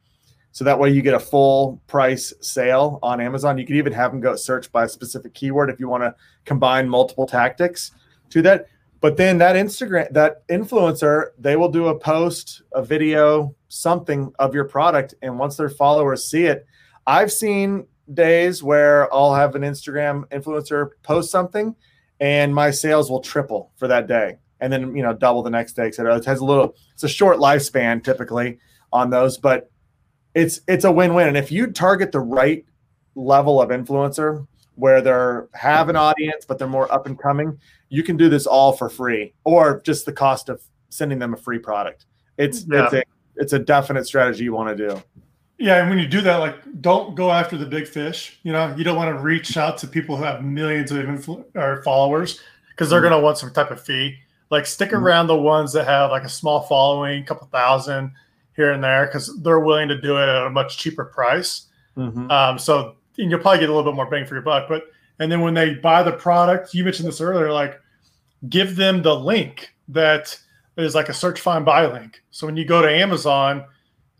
so 0.54 0.64
that 0.64 0.78
way 0.78 0.88
you 0.88 1.02
get 1.02 1.14
a 1.14 1.18
full 1.18 1.82
price 1.88 2.32
sale 2.40 3.00
on 3.02 3.20
Amazon. 3.20 3.58
You 3.58 3.66
could 3.66 3.74
even 3.74 3.92
have 3.92 4.12
them 4.12 4.20
go 4.20 4.36
search 4.36 4.70
by 4.70 4.84
a 4.84 4.88
specific 4.88 5.34
keyword 5.34 5.68
if 5.68 5.80
you 5.80 5.88
want 5.88 6.04
to 6.04 6.14
combine 6.44 6.88
multiple 6.88 7.26
tactics 7.26 7.90
to 8.30 8.40
that. 8.42 8.68
But 9.04 9.18
then 9.18 9.36
that 9.36 9.54
Instagram, 9.54 10.10
that 10.14 10.48
influencer, 10.48 11.32
they 11.38 11.56
will 11.56 11.68
do 11.68 11.88
a 11.88 11.98
post, 11.98 12.62
a 12.72 12.82
video, 12.82 13.54
something 13.68 14.32
of 14.38 14.54
your 14.54 14.64
product. 14.64 15.14
And 15.20 15.38
once 15.38 15.58
their 15.58 15.68
followers 15.68 16.24
see 16.24 16.46
it, 16.46 16.64
I've 17.06 17.30
seen 17.30 17.86
days 18.14 18.62
where 18.62 19.12
I'll 19.12 19.34
have 19.34 19.56
an 19.56 19.60
Instagram 19.60 20.24
influencer 20.30 20.92
post 21.02 21.30
something 21.30 21.76
and 22.18 22.54
my 22.54 22.70
sales 22.70 23.10
will 23.10 23.20
triple 23.20 23.72
for 23.76 23.88
that 23.88 24.06
day 24.06 24.38
and 24.60 24.72
then, 24.72 24.96
you 24.96 25.02
know, 25.02 25.12
double 25.12 25.42
the 25.42 25.50
next 25.50 25.74
day, 25.74 25.84
et 25.84 25.94
cetera. 25.94 26.16
It 26.16 26.24
has 26.24 26.40
a 26.40 26.44
little, 26.46 26.74
it's 26.94 27.04
a 27.04 27.08
short 27.08 27.36
lifespan 27.36 28.02
typically 28.02 28.58
on 28.90 29.10
those, 29.10 29.36
but 29.36 29.70
it's 30.34 30.62
it's 30.66 30.86
a 30.86 30.90
win-win. 30.90 31.28
And 31.28 31.36
if 31.36 31.52
you 31.52 31.66
target 31.66 32.10
the 32.10 32.20
right 32.20 32.64
level 33.14 33.60
of 33.60 33.68
influencer 33.68 34.46
where 34.76 35.00
they're 35.00 35.48
have 35.54 35.88
an 35.88 35.96
audience 35.96 36.44
but 36.44 36.58
they're 36.58 36.68
more 36.68 36.92
up 36.92 37.06
and 37.06 37.18
coming, 37.18 37.58
you 37.88 38.02
can 38.02 38.16
do 38.16 38.28
this 38.28 38.46
all 38.46 38.72
for 38.72 38.88
free 38.88 39.32
or 39.44 39.80
just 39.84 40.06
the 40.06 40.12
cost 40.12 40.48
of 40.48 40.62
sending 40.88 41.18
them 41.18 41.34
a 41.34 41.36
free 41.36 41.58
product. 41.58 42.06
It's 42.38 42.66
yeah. 42.70 42.84
it's 42.84 42.94
a 42.94 43.02
it's 43.36 43.52
a 43.52 43.58
definite 43.58 44.06
strategy 44.06 44.44
you 44.44 44.52
want 44.52 44.76
to 44.76 44.88
do. 44.88 45.02
Yeah, 45.58 45.80
and 45.80 45.88
when 45.88 45.98
you 45.98 46.08
do 46.08 46.20
that, 46.22 46.36
like 46.38 46.56
don't 46.80 47.14
go 47.14 47.30
after 47.30 47.56
the 47.56 47.66
big 47.66 47.86
fish. 47.86 48.38
You 48.42 48.52
know, 48.52 48.74
you 48.76 48.84
don't 48.84 48.96
want 48.96 49.16
to 49.16 49.22
reach 49.22 49.56
out 49.56 49.78
to 49.78 49.86
people 49.86 50.16
who 50.16 50.24
have 50.24 50.44
millions 50.44 50.90
of 50.90 50.98
influ- 51.04 51.44
or 51.54 51.82
followers 51.82 52.40
because 52.70 52.90
they're 52.90 53.00
mm-hmm. 53.00 53.10
going 53.10 53.20
to 53.20 53.24
want 53.24 53.38
some 53.38 53.52
type 53.52 53.70
of 53.70 53.80
fee. 53.80 54.16
Like 54.50 54.66
stick 54.66 54.90
mm-hmm. 54.90 55.04
around 55.04 55.28
the 55.28 55.36
ones 55.36 55.72
that 55.72 55.86
have 55.86 56.10
like 56.10 56.24
a 56.24 56.28
small 56.28 56.62
following, 56.62 57.22
a 57.22 57.26
couple 57.26 57.46
thousand, 57.48 58.12
here 58.56 58.72
and 58.72 58.82
there 58.82 59.06
because 59.06 59.34
they're 59.42 59.60
willing 59.60 59.88
to 59.88 60.00
do 60.00 60.16
it 60.16 60.28
at 60.28 60.46
a 60.46 60.50
much 60.50 60.78
cheaper 60.78 61.04
price. 61.04 61.66
Mm-hmm. 61.96 62.30
Um, 62.30 62.58
so 62.58 62.96
you'll 63.16 63.40
probably 63.40 63.60
get 63.60 63.68
a 63.68 63.74
little 63.74 63.90
bit 63.90 63.96
more 63.96 64.06
bang 64.06 64.26
for 64.26 64.34
your 64.34 64.42
buck. 64.42 64.68
But 64.68 64.84
and 65.18 65.30
then 65.30 65.40
when 65.40 65.54
they 65.54 65.74
buy 65.74 66.02
the 66.02 66.12
product, 66.12 66.74
you 66.74 66.84
mentioned 66.84 67.08
this 67.08 67.20
earlier, 67.20 67.52
like 67.52 67.80
give 68.48 68.76
them 68.76 69.02
the 69.02 69.14
link 69.14 69.72
that 69.88 70.38
is 70.76 70.94
like 70.94 71.08
a 71.08 71.14
search 71.14 71.40
find 71.40 71.64
buy 71.64 71.86
link. 71.86 72.22
So 72.30 72.46
when 72.46 72.56
you 72.56 72.64
go 72.64 72.82
to 72.82 72.90
Amazon, 72.90 73.64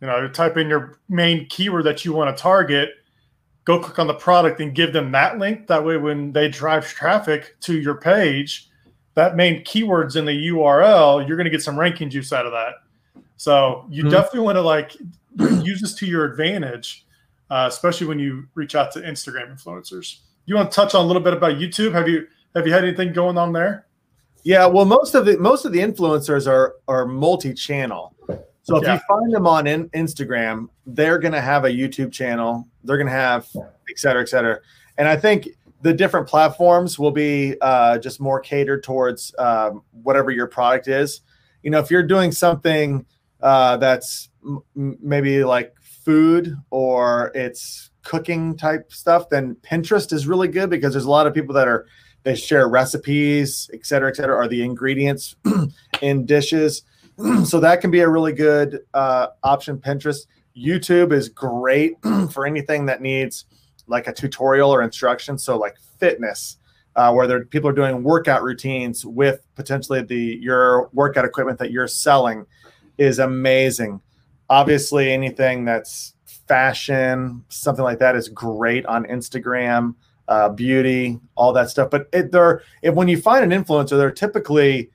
you 0.01 0.07
know, 0.07 0.29
type 0.29 0.57
in 0.57 0.69
your 0.69 0.99
main 1.09 1.47
keyword 1.49 1.85
that 1.85 2.05
you 2.05 2.13
want 2.13 2.35
to 2.35 2.41
target, 2.41 2.91
go 3.65 3.81
click 3.81 3.99
on 3.99 4.07
the 4.07 4.15
product 4.15 4.61
and 4.61 4.75
give 4.75 4.93
them 4.93 5.11
that 5.13 5.39
link. 5.39 5.67
That 5.67 5.85
way, 5.85 5.97
when 5.97 6.33
they 6.33 6.49
drive 6.49 6.87
traffic 6.87 7.57
to 7.61 7.79
your 7.79 7.95
page, 7.95 8.69
that 9.15 9.37
main 9.37 9.65
keywords 9.65 10.17
in 10.17 10.25
the 10.25 10.49
URL, 10.49 11.27
you're 11.27 11.37
going 11.37 11.45
to 11.45 11.51
get 11.51 11.63
some 11.63 11.79
ranking 11.79 12.11
juice 12.11 12.33
out 12.33 12.47
of 12.47 12.53
that. 12.53 12.75
So 13.37 13.87
you 13.91 14.03
mm-hmm. 14.03 14.11
definitely 14.11 14.41
want 14.41 14.57
to 14.57 14.63
like 14.63 14.97
use 15.65 15.81
this 15.81 15.95
to 15.95 16.07
your 16.07 16.25
advantage, 16.25 17.04
uh, 17.51 17.67
especially 17.69 18.07
when 18.07 18.19
you 18.19 18.47
reach 18.55 18.75
out 18.75 18.93
to 18.93 19.01
Instagram 19.01 19.53
influencers. 19.53 20.19
You 20.47 20.55
want 20.57 20.71
to 20.71 20.75
touch 20.75 20.95
on 20.95 21.05
a 21.05 21.07
little 21.07 21.23
bit 21.23 21.33
about 21.33 21.55
YouTube? 21.55 21.93
Have 21.93 22.09
you 22.09 22.27
have 22.55 22.67
you 22.67 22.73
had 22.73 22.85
anything 22.85 23.13
going 23.13 23.39
on 23.39 23.53
there? 23.53 23.87
Yeah, 24.43 24.67
well, 24.67 24.85
most 24.85 25.15
of 25.15 25.25
the 25.25 25.39
most 25.39 25.65
of 25.65 25.73
the 25.73 25.81
influencers 25.81 26.47
are 26.47 26.77
are 26.87 27.07
multi-channel. 27.07 28.15
So 28.63 28.77
if 28.77 28.85
yeah. 28.85 28.95
you 28.95 29.01
find 29.07 29.35
them 29.35 29.47
on 29.47 29.67
in, 29.67 29.91
Instagram, 29.91 30.69
they're 30.87 31.19
going 31.19 31.33
to 31.33 31.41
have 31.41 31.67
a 31.67 31.69
YouTube 31.69 32.13
channel. 32.13 32.67
They're 32.83 32.97
going 32.97 33.09
to 33.09 33.13
have 33.13 33.47
et 33.91 33.99
cetera, 33.99 34.23
et 34.23 34.29
cetera. 34.29 34.61
And 34.97 35.07
I 35.07 35.17
think 35.17 35.49
the 35.83 35.93
different 35.93 36.27
platforms 36.27 36.99
will 36.99 37.11
be 37.11 37.57
uh, 37.61 37.99
just 37.99 38.21
more 38.21 38.41
catered 38.41 38.83
towards 38.83 39.35
um, 39.39 39.83
whatever 40.03 40.31
your 40.31 40.47
product 40.47 40.89
is. 40.89 41.21
You 41.63 41.71
know, 41.71 41.79
if 41.79 41.91
you're 41.91 42.03
doing 42.03 42.33
something 42.33 43.05
uh, 43.43 43.77
that's 43.77 44.31
m- 44.43 44.63
maybe 44.75 45.45
like 45.45 45.75
food 46.05 46.57
or 46.71 47.33
it's 47.35 47.91
cooking 48.03 48.57
type 48.57 48.93
stuff, 48.93 49.29
then 49.31 49.57
Pinterest 49.57 50.13
is 50.13 50.27
really 50.27 50.49
good 50.49 50.71
because 50.71 50.93
there's 50.93 51.07
a 51.07 51.11
lot 51.11 51.27
of 51.27 51.35
people 51.35 51.55
that 51.55 51.69
are 51.69 51.87
they 52.25 52.35
share 52.35 52.69
recipes, 52.69 53.71
et 53.75 53.85
cetera, 53.85 54.09
et 54.09 54.17
cetera, 54.17 54.35
or 54.35 54.49
the 54.49 54.63
ingredients 54.63 55.37
in 56.03 56.25
dishes. 56.25 56.83
so 57.45 57.61
that 57.61 57.81
can 57.81 57.91
be 57.91 58.01
a 58.01 58.09
really 58.09 58.33
good 58.33 58.81
uh, 58.95 59.29
option. 59.43 59.79
Pinterest, 59.79 60.27
YouTube 60.57 61.13
is 61.13 61.29
great 61.29 61.97
for 62.31 62.47
anything 62.47 62.87
that 62.87 63.03
needs 63.03 63.45
like 63.87 64.07
a 64.07 64.13
tutorial 64.13 64.71
or 64.71 64.83
instruction. 64.83 65.37
So 65.37 65.59
like 65.59 65.77
fitness, 65.99 66.57
uh, 66.97 67.13
where 67.13 67.45
people 67.45 67.69
are 67.69 67.75
doing 67.75 68.03
workout 68.03 68.43
routines 68.43 69.05
with 69.05 69.45
potentially 69.55 70.03
the 70.03 70.39
your 70.41 70.89
workout 70.93 71.25
equipment 71.25 71.59
that 71.59 71.71
you're 71.71 71.89
selling 71.89 72.47
is 72.99 73.19
amazing. 73.19 74.01
Obviously, 74.51 75.13
anything 75.13 75.65
that's 75.65 76.15
fashion, 76.25 77.45
something 77.49 77.85
like 77.85 77.99
that, 77.99 78.17
is 78.17 78.29
great 78.29 78.85
on 78.87 79.05
Instagram, 79.07 79.95
uh, 80.29 80.49
beauty, 80.49 81.19
all 81.35 81.53
that 81.53 81.71
stuff. 81.71 81.91
But 81.91 82.09
it, 82.13 82.33
they're 82.33 82.63
if, 82.83 82.95
when 82.95 83.09
you 83.09 83.21
find 83.21 83.51
an 83.51 83.65
influencer, 83.65 83.91
they're 83.91 84.11
typically 84.11 84.91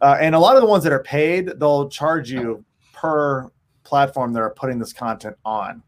uh, 0.00 0.16
and 0.20 0.34
a 0.34 0.38
lot 0.38 0.56
of 0.56 0.62
the 0.62 0.68
ones 0.68 0.84
that 0.84 0.92
are 0.92 1.02
paid, 1.02 1.52
they'll 1.58 1.88
charge 1.88 2.30
you 2.30 2.64
per 2.92 3.50
platform 3.84 4.32
they're 4.32 4.50
putting 4.50 4.78
this 4.78 4.92
content 4.92 5.36
on. 5.44 5.82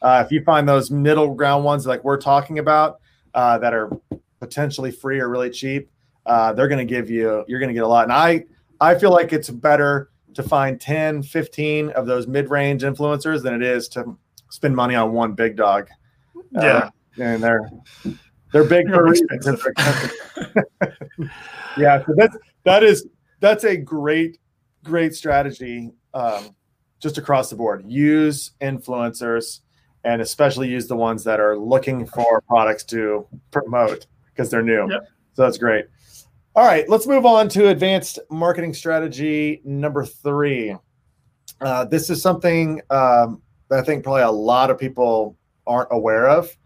Uh, 0.00 0.22
if 0.24 0.32
you 0.32 0.42
find 0.44 0.68
those 0.68 0.90
middle 0.90 1.34
ground 1.34 1.64
ones 1.64 1.86
like 1.86 2.02
we're 2.04 2.16
talking 2.16 2.58
about 2.58 3.00
uh, 3.34 3.58
that 3.58 3.74
are 3.74 3.90
potentially 4.38 4.90
free 4.90 5.20
or 5.20 5.28
really 5.28 5.50
cheap, 5.50 5.90
uh, 6.26 6.52
they're 6.52 6.68
going 6.68 6.78
to 6.78 6.90
give 6.90 7.10
you 7.10 7.44
you're 7.48 7.60
going 7.60 7.68
to 7.68 7.74
get 7.74 7.82
a 7.82 7.88
lot. 7.88 8.04
And 8.04 8.12
I 8.12 8.44
I 8.80 8.94
feel 8.94 9.10
like 9.10 9.32
it's 9.32 9.50
better 9.50 10.10
to 10.34 10.42
find 10.42 10.80
10, 10.80 11.22
15 11.22 11.90
of 11.90 12.06
those 12.06 12.26
mid-range 12.26 12.82
influencers 12.82 13.42
than 13.42 13.54
it 13.54 13.62
is 13.62 13.88
to 13.88 14.16
spend 14.50 14.74
money 14.74 14.94
on 14.94 15.12
one 15.12 15.32
big 15.32 15.56
dog. 15.56 15.88
Uh, 16.56 16.90
yeah. 17.16 17.34
and 17.34 17.42
they're 17.42 17.70
they're 18.52 18.64
big 18.64 18.88
for 18.88 19.12
yeah, 21.76 22.04
so 22.04 22.12
that's 22.16 22.36
that 22.64 22.82
is 22.82 23.06
that's 23.38 23.64
a 23.64 23.76
great 23.76 24.38
great 24.82 25.14
strategy 25.14 25.92
um, 26.14 26.54
just 26.98 27.18
across 27.18 27.50
the 27.50 27.56
board. 27.56 27.84
Use 27.86 28.52
influencers 28.60 29.60
and 30.04 30.22
especially 30.22 30.68
use 30.68 30.86
the 30.86 30.96
ones 30.96 31.24
that 31.24 31.40
are 31.40 31.56
looking 31.56 32.06
for 32.06 32.40
products 32.42 32.84
to 32.84 33.26
promote 33.50 34.06
because 34.32 34.50
they're 34.50 34.62
new. 34.62 34.90
Yep. 34.90 35.08
So 35.34 35.42
that's 35.42 35.58
great. 35.58 35.86
All 36.56 36.66
right, 36.66 36.88
let's 36.88 37.06
move 37.06 37.24
on 37.24 37.48
to 37.50 37.68
advanced 37.68 38.18
marketing 38.28 38.74
strategy 38.74 39.60
number 39.64 40.04
three. 40.04 40.74
Uh, 41.60 41.84
this 41.84 42.10
is 42.10 42.20
something 42.20 42.80
um, 42.90 43.40
that 43.68 43.78
I 43.78 43.82
think 43.82 44.02
probably 44.02 44.22
a 44.22 44.30
lot 44.30 44.68
of 44.68 44.76
people 44.76 45.38
aren't 45.64 45.90
aware 45.92 46.28
of, 46.28 46.56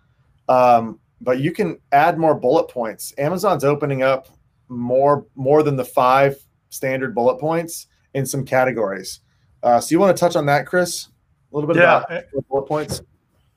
um, 0.48 1.00
but 1.20 1.40
you 1.40 1.52
can 1.52 1.78
add 1.92 2.18
more 2.18 2.34
bullet 2.34 2.68
points. 2.68 3.12
Amazon's 3.18 3.62
opening 3.62 4.02
up 4.02 4.28
more 4.68 5.26
more 5.34 5.62
than 5.62 5.76
the 5.76 5.84
five 5.84 6.38
standard 6.70 7.14
bullet 7.14 7.38
points 7.38 7.86
in 8.14 8.24
some 8.24 8.42
categories. 8.42 9.20
Uh, 9.62 9.80
so 9.80 9.92
you 9.92 10.00
want 10.00 10.16
to 10.16 10.18
touch 10.18 10.34
on 10.34 10.46
that, 10.46 10.66
Chris? 10.66 11.08
A 11.52 11.54
little 11.54 11.68
bit 11.68 11.76
yeah. 11.76 12.04
about 12.08 12.24
bullet 12.48 12.66
points. 12.66 13.02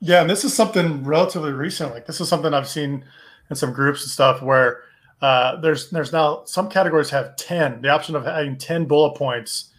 Yeah, 0.00 0.20
and 0.20 0.28
this 0.28 0.44
is 0.44 0.52
something 0.52 1.04
relatively 1.04 1.52
recent. 1.52 1.94
Like 1.94 2.04
this 2.04 2.20
is 2.20 2.28
something 2.28 2.52
I've 2.52 2.68
seen 2.68 3.02
in 3.48 3.56
some 3.56 3.72
groups 3.72 4.02
and 4.02 4.10
stuff 4.10 4.42
where 4.42 4.82
uh, 5.20 5.56
there's 5.60 5.90
there's 5.90 6.12
now 6.12 6.42
some 6.44 6.68
categories 6.68 7.10
have 7.10 7.36
10 7.36 7.82
the 7.82 7.88
option 7.88 8.14
of 8.14 8.26
adding 8.26 8.56
10 8.56 8.84
bullet 8.84 9.16
points 9.16 9.72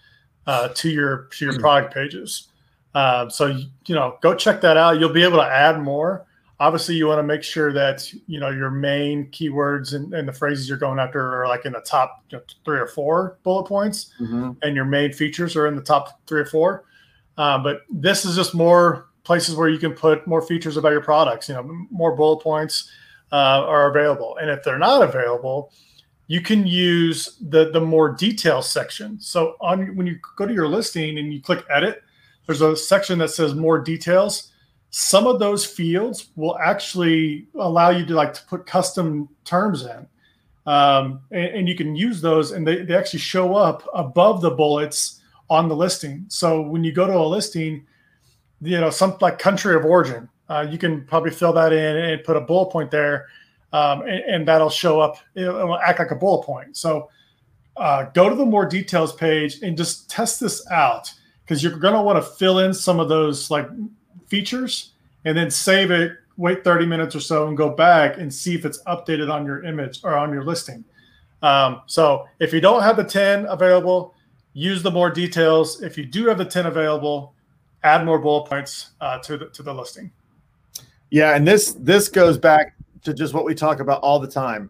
uh, 0.47 0.69
to 0.69 0.89
your 0.89 1.27
to 1.31 1.45
your 1.45 1.53
hmm. 1.53 1.61
product 1.61 1.93
pages 1.93 2.47
uh, 2.95 3.29
so 3.29 3.47
you 3.47 3.95
know 3.95 4.17
go 4.21 4.33
check 4.35 4.61
that 4.61 4.77
out 4.77 4.99
you'll 4.99 5.13
be 5.13 5.23
able 5.23 5.37
to 5.37 5.45
add 5.45 5.79
more 5.79 6.25
obviously 6.59 6.95
you 6.95 7.07
want 7.07 7.19
to 7.19 7.23
make 7.23 7.43
sure 7.43 7.71
that 7.71 8.11
you 8.27 8.39
know 8.39 8.49
your 8.49 8.69
main 8.69 9.27
keywords 9.31 9.93
and, 9.93 10.13
and 10.13 10.27
the 10.27 10.33
phrases 10.33 10.67
you're 10.67 10.77
going 10.77 10.99
after 10.99 11.41
are 11.41 11.47
like 11.47 11.65
in 11.65 11.71
the 11.71 11.81
top 11.81 12.23
you 12.29 12.37
know, 12.37 12.43
three 12.65 12.79
or 12.79 12.87
four 12.87 13.37
bullet 13.43 13.65
points 13.65 14.13
mm-hmm. 14.19 14.51
and 14.61 14.75
your 14.75 14.85
main 14.85 15.13
features 15.13 15.55
are 15.55 15.67
in 15.67 15.75
the 15.75 15.81
top 15.81 16.19
three 16.27 16.41
or 16.41 16.45
four 16.45 16.83
Uh, 17.37 17.57
but 17.57 17.83
this 17.89 18.25
is 18.25 18.35
just 18.35 18.53
more 18.53 19.09
places 19.23 19.55
where 19.55 19.69
you 19.69 19.77
can 19.77 19.93
put 19.93 20.25
more 20.25 20.41
features 20.41 20.75
about 20.75 20.91
your 20.91 21.03
products. 21.03 21.47
You 21.47 21.53
know, 21.53 21.85
more 21.91 22.15
bullet 22.15 22.41
points 22.41 22.91
uh, 23.31 23.63
are 23.65 23.89
available, 23.89 24.37
and 24.37 24.49
if 24.49 24.63
they're 24.63 24.79
not 24.79 25.01
available, 25.01 25.71
you 26.27 26.41
can 26.41 26.65
use 26.67 27.37
the 27.49 27.71
the 27.71 27.81
more 27.81 28.09
detail 28.11 28.61
section. 28.61 29.19
So 29.19 29.55
on 29.59 29.95
when 29.95 30.07
you 30.07 30.19
go 30.37 30.45
to 30.45 30.53
your 30.53 30.67
listing 30.67 31.17
and 31.17 31.33
you 31.33 31.41
click 31.41 31.65
edit, 31.69 32.03
there's 32.45 32.61
a 32.61 32.75
section 32.75 33.19
that 33.19 33.29
says 33.29 33.55
more 33.55 33.79
details. 33.79 34.51
Some 34.91 35.27
of 35.27 35.39
those 35.39 35.65
fields 35.65 36.29
will 36.35 36.57
actually 36.57 37.47
allow 37.59 37.91
you 37.91 38.05
to 38.05 38.13
like 38.15 38.33
to 38.33 38.41
put 38.47 38.65
custom 38.65 39.29
terms 39.45 39.85
in. 39.85 40.07
Um, 40.65 41.21
and, 41.31 41.45
and, 41.45 41.69
you 41.69 41.75
can 41.75 41.95
use 41.95 42.21
those 42.21 42.51
and 42.51 42.67
they, 42.67 42.83
they 42.83 42.95
actually 42.95 43.19
show 43.19 43.55
up 43.55 43.87
above 43.93 44.41
the 44.41 44.51
bullets 44.51 45.19
on 45.49 45.67
the 45.67 45.75
listing. 45.75 46.25
So 46.27 46.61
when 46.61 46.83
you 46.83 46.91
go 46.91 47.07
to 47.07 47.17
a 47.17 47.25
listing, 47.25 47.87
you 48.61 48.79
know, 48.79 48.89
some 48.89 49.17
like 49.21 49.39
country 49.39 49.75
of 49.75 49.85
origin, 49.85 50.29
uh, 50.49 50.65
you 50.69 50.77
can 50.77 51.05
probably 51.05 51.31
fill 51.31 51.53
that 51.53 51.71
in 51.71 51.95
and 51.95 52.23
put 52.23 52.35
a 52.35 52.41
bullet 52.41 52.71
point 52.71 52.91
there 52.91 53.27
um, 53.71 54.01
and, 54.01 54.23
and, 54.25 54.47
that'll 54.47 54.69
show 54.69 54.99
up. 54.99 55.17
It'll 55.35 55.77
act 55.77 55.99
like 55.99 56.11
a 56.11 56.15
bullet 56.15 56.43
point. 56.43 56.75
So 56.75 57.09
uh, 57.77 58.05
go 58.13 58.27
to 58.27 58.35
the 58.35 58.45
more 58.45 58.65
details 58.65 59.13
page 59.13 59.61
and 59.61 59.77
just 59.77 60.09
test 60.09 60.39
this 60.39 60.69
out 60.71 61.13
because 61.43 61.63
you're 61.63 61.77
going 61.77 61.93
to 61.93 62.01
want 62.01 62.23
to 62.23 62.31
fill 62.31 62.59
in 62.59 62.73
some 62.73 62.99
of 62.99 63.09
those 63.09 63.51
like 63.51 63.67
features 64.27 64.93
and 65.25 65.37
then 65.37 65.51
save 65.51 65.91
it. 65.91 66.13
Wait 66.37 66.63
30 66.63 66.85
minutes 66.85 67.15
or 67.15 67.19
so 67.19 67.47
and 67.47 67.57
go 67.57 67.69
back 67.69 68.17
and 68.17 68.33
see 68.33 68.55
if 68.55 68.63
it's 68.63 68.81
updated 68.83 69.29
on 69.31 69.45
your 69.45 69.63
image 69.65 69.99
or 70.03 70.17
on 70.17 70.31
your 70.31 70.43
listing. 70.43 70.85
Um, 71.41 71.81
so 71.85 72.27
if 72.39 72.53
you 72.53 72.61
don't 72.61 72.81
have 72.81 72.95
the 72.95 73.03
10 73.03 73.45
available, 73.47 74.15
use 74.53 74.81
the 74.81 74.91
more 74.91 75.09
details. 75.09 75.81
If 75.81 75.97
you 75.97 76.05
do 76.05 76.27
have 76.27 76.37
the 76.37 76.45
10 76.45 76.65
available, 76.65 77.33
add 77.83 78.05
more 78.05 78.19
bullet 78.19 78.47
points 78.47 78.91
uh, 79.01 79.19
to 79.19 79.37
the 79.37 79.45
to 79.49 79.63
the 79.63 79.73
listing. 79.73 80.11
Yeah, 81.11 81.35
and 81.35 81.47
this 81.47 81.73
this 81.73 82.07
goes 82.07 82.37
back 82.37 82.75
to 83.03 83.13
just 83.13 83.33
what 83.33 83.45
we 83.45 83.55
talk 83.55 83.79
about 83.79 84.01
all 84.01 84.19
the 84.19 84.27
time. 84.27 84.69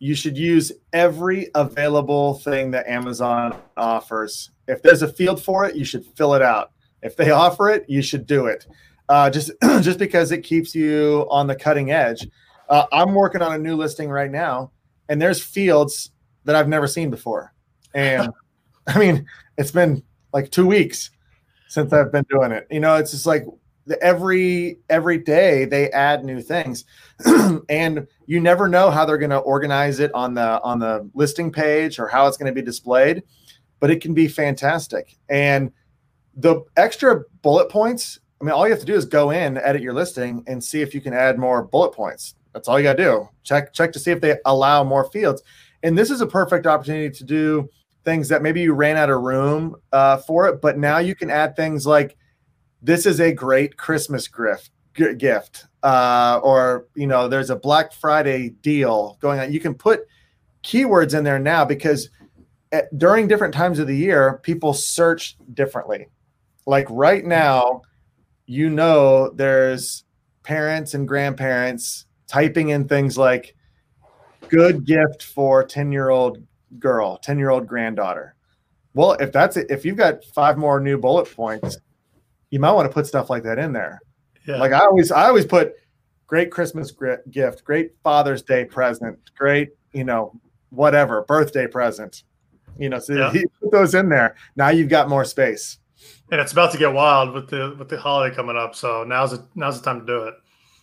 You 0.00 0.14
should 0.14 0.36
use 0.36 0.72
every 0.92 1.48
available 1.54 2.34
thing 2.34 2.70
that 2.70 2.86
Amazon 2.86 3.56
offers. 3.76 4.50
If 4.66 4.82
there's 4.82 5.02
a 5.02 5.12
field 5.12 5.42
for 5.42 5.64
it, 5.64 5.74
you 5.74 5.84
should 5.84 6.04
fill 6.16 6.34
it 6.34 6.42
out. 6.42 6.72
If 7.02 7.16
they 7.16 7.30
offer 7.30 7.68
it, 7.68 7.84
you 7.88 8.02
should 8.02 8.26
do 8.26 8.46
it. 8.46 8.66
Uh, 9.08 9.30
just 9.30 9.50
just 9.80 9.98
because 9.98 10.32
it 10.32 10.42
keeps 10.42 10.74
you 10.74 11.26
on 11.30 11.46
the 11.46 11.54
cutting 11.54 11.90
edge. 11.90 12.26
Uh, 12.68 12.86
I'm 12.92 13.14
working 13.14 13.42
on 13.42 13.54
a 13.54 13.58
new 13.58 13.76
listing 13.76 14.10
right 14.10 14.30
now, 14.30 14.72
and 15.08 15.20
there's 15.20 15.42
fields 15.42 16.10
that 16.44 16.54
I've 16.54 16.68
never 16.68 16.86
seen 16.86 17.10
before. 17.10 17.54
And 17.94 18.30
I 18.86 18.98
mean, 18.98 19.26
it's 19.56 19.70
been 19.70 20.02
like 20.32 20.50
two 20.50 20.66
weeks 20.66 21.10
since 21.68 21.92
I've 21.92 22.12
been 22.12 22.26
doing 22.30 22.52
it. 22.52 22.66
You 22.70 22.80
know, 22.80 22.96
it's 22.96 23.10
just 23.12 23.26
like 23.26 23.44
every 24.00 24.78
every 24.88 25.18
day 25.18 25.64
they 25.64 25.90
add 25.90 26.24
new 26.24 26.40
things. 26.40 26.84
And 27.68 28.06
you 28.26 28.40
never 28.40 28.68
know 28.68 28.90
how 28.90 29.04
they're 29.04 29.18
going 29.18 29.30
to 29.30 29.38
organize 29.38 30.00
it 30.00 30.12
on 30.14 30.34
the 30.34 30.60
on 30.62 30.78
the 30.78 31.08
listing 31.14 31.50
page 31.50 31.98
or 31.98 32.06
how 32.08 32.26
it's 32.26 32.36
going 32.36 32.52
to 32.52 32.58
be 32.58 32.64
displayed 32.64 33.22
but 33.80 33.90
it 33.90 34.00
can 34.00 34.14
be 34.14 34.28
fantastic. 34.28 35.16
And 35.28 35.72
the 36.36 36.62
extra 36.76 37.22
bullet 37.42 37.68
points 37.68 38.20
i 38.40 38.44
mean 38.44 38.52
all 38.52 38.64
you 38.64 38.70
have 38.70 38.78
to 38.78 38.86
do 38.86 38.94
is 38.94 39.04
go 39.04 39.30
in 39.30 39.58
edit 39.58 39.82
your 39.82 39.92
listing 39.92 40.44
and 40.46 40.62
see 40.62 40.80
if 40.80 40.94
you 40.94 41.00
can 41.00 41.12
add 41.12 41.38
more 41.38 41.64
bullet 41.64 41.92
points. 41.92 42.34
That's 42.52 42.68
all 42.68 42.78
you 42.78 42.84
got 42.84 42.96
to 42.96 43.02
do. 43.02 43.28
Check 43.42 43.72
check 43.72 43.92
to 43.92 43.98
see 43.98 44.10
if 44.10 44.20
they 44.20 44.36
allow 44.44 44.84
more 44.84 45.10
fields. 45.10 45.42
And 45.82 45.96
this 45.96 46.10
is 46.10 46.20
a 46.20 46.26
perfect 46.26 46.66
opportunity 46.66 47.10
to 47.10 47.24
do 47.24 47.68
things 48.04 48.28
that 48.28 48.42
maybe 48.42 48.60
you 48.60 48.72
ran 48.72 48.96
out 48.96 49.10
of 49.10 49.20
room 49.20 49.76
uh, 49.92 50.18
for 50.18 50.48
it 50.48 50.62
but 50.62 50.78
now 50.78 50.98
you 50.98 51.14
can 51.14 51.30
add 51.30 51.54
things 51.56 51.86
like 51.86 52.16
this 52.82 53.06
is 53.06 53.20
a 53.20 53.32
great 53.32 53.76
Christmas 53.76 54.28
gift 54.28 54.70
gift 55.18 55.66
uh, 55.82 56.40
or 56.42 56.86
you 56.94 57.06
know 57.06 57.28
there's 57.28 57.50
a 57.50 57.56
black 57.56 57.92
friday 57.92 58.50
deal 58.62 59.16
going 59.20 59.40
on. 59.40 59.52
You 59.52 59.60
can 59.60 59.74
put 59.74 60.06
keywords 60.64 61.16
in 61.16 61.24
there 61.24 61.38
now 61.38 61.64
because 61.64 62.10
at, 62.72 62.96
during 62.98 63.28
different 63.28 63.54
times 63.54 63.78
of 63.78 63.86
the 63.86 63.96
year 63.96 64.40
people 64.42 64.74
search 64.74 65.36
differently. 65.54 66.08
Like 66.66 66.86
right 66.90 67.24
now 67.24 67.82
you 68.46 68.70
know 68.70 69.30
there's 69.30 70.04
parents 70.42 70.94
and 70.94 71.06
grandparents 71.06 72.06
typing 72.26 72.70
in 72.70 72.88
things 72.88 73.16
like 73.16 73.54
good 74.48 74.84
gift 74.84 75.22
for 75.22 75.64
10 75.64 75.92
year 75.92 76.10
old 76.10 76.38
girl 76.78 77.18
10 77.18 77.38
year 77.38 77.50
old 77.50 77.66
granddaughter. 77.66 78.34
Well 78.94 79.12
if 79.12 79.32
that's 79.32 79.56
it 79.56 79.70
if 79.70 79.84
you've 79.84 79.96
got 79.96 80.24
five 80.34 80.58
more 80.58 80.80
new 80.80 80.98
bullet 80.98 81.32
points 81.34 81.78
you 82.50 82.60
might 82.60 82.72
want 82.72 82.88
to 82.88 82.92
put 82.92 83.06
stuff 83.06 83.30
like 83.30 83.42
that 83.44 83.58
in 83.58 83.72
there. 83.72 84.00
Yeah. 84.46 84.56
Like 84.56 84.72
I 84.72 84.80
always, 84.80 85.12
I 85.12 85.26
always 85.26 85.46
put 85.46 85.74
great 86.26 86.50
Christmas 86.50 86.92
gift, 87.30 87.64
great 87.64 87.92
Father's 88.02 88.42
Day 88.42 88.64
present, 88.64 89.18
great, 89.36 89.70
you 89.92 90.04
know, 90.04 90.38
whatever 90.70 91.22
birthday 91.22 91.66
present. 91.66 92.22
You 92.78 92.88
know, 92.88 92.98
so 92.98 93.14
yeah. 93.14 93.32
you 93.32 93.44
put 93.60 93.72
those 93.72 93.94
in 93.94 94.08
there. 94.08 94.36
Now 94.56 94.68
you've 94.68 94.88
got 94.88 95.08
more 95.08 95.24
space. 95.24 95.78
And 96.30 96.40
it's 96.40 96.52
about 96.52 96.70
to 96.72 96.78
get 96.78 96.92
wild 96.92 97.34
with 97.34 97.48
the 97.48 97.74
with 97.78 97.88
the 97.88 97.98
holiday 97.98 98.34
coming 98.34 98.56
up. 98.56 98.76
So 98.76 99.02
now's 99.02 99.32
the 99.32 99.46
now's 99.54 99.80
the 99.80 99.84
time 99.84 100.00
to 100.00 100.06
do 100.06 100.22
it. 100.24 100.34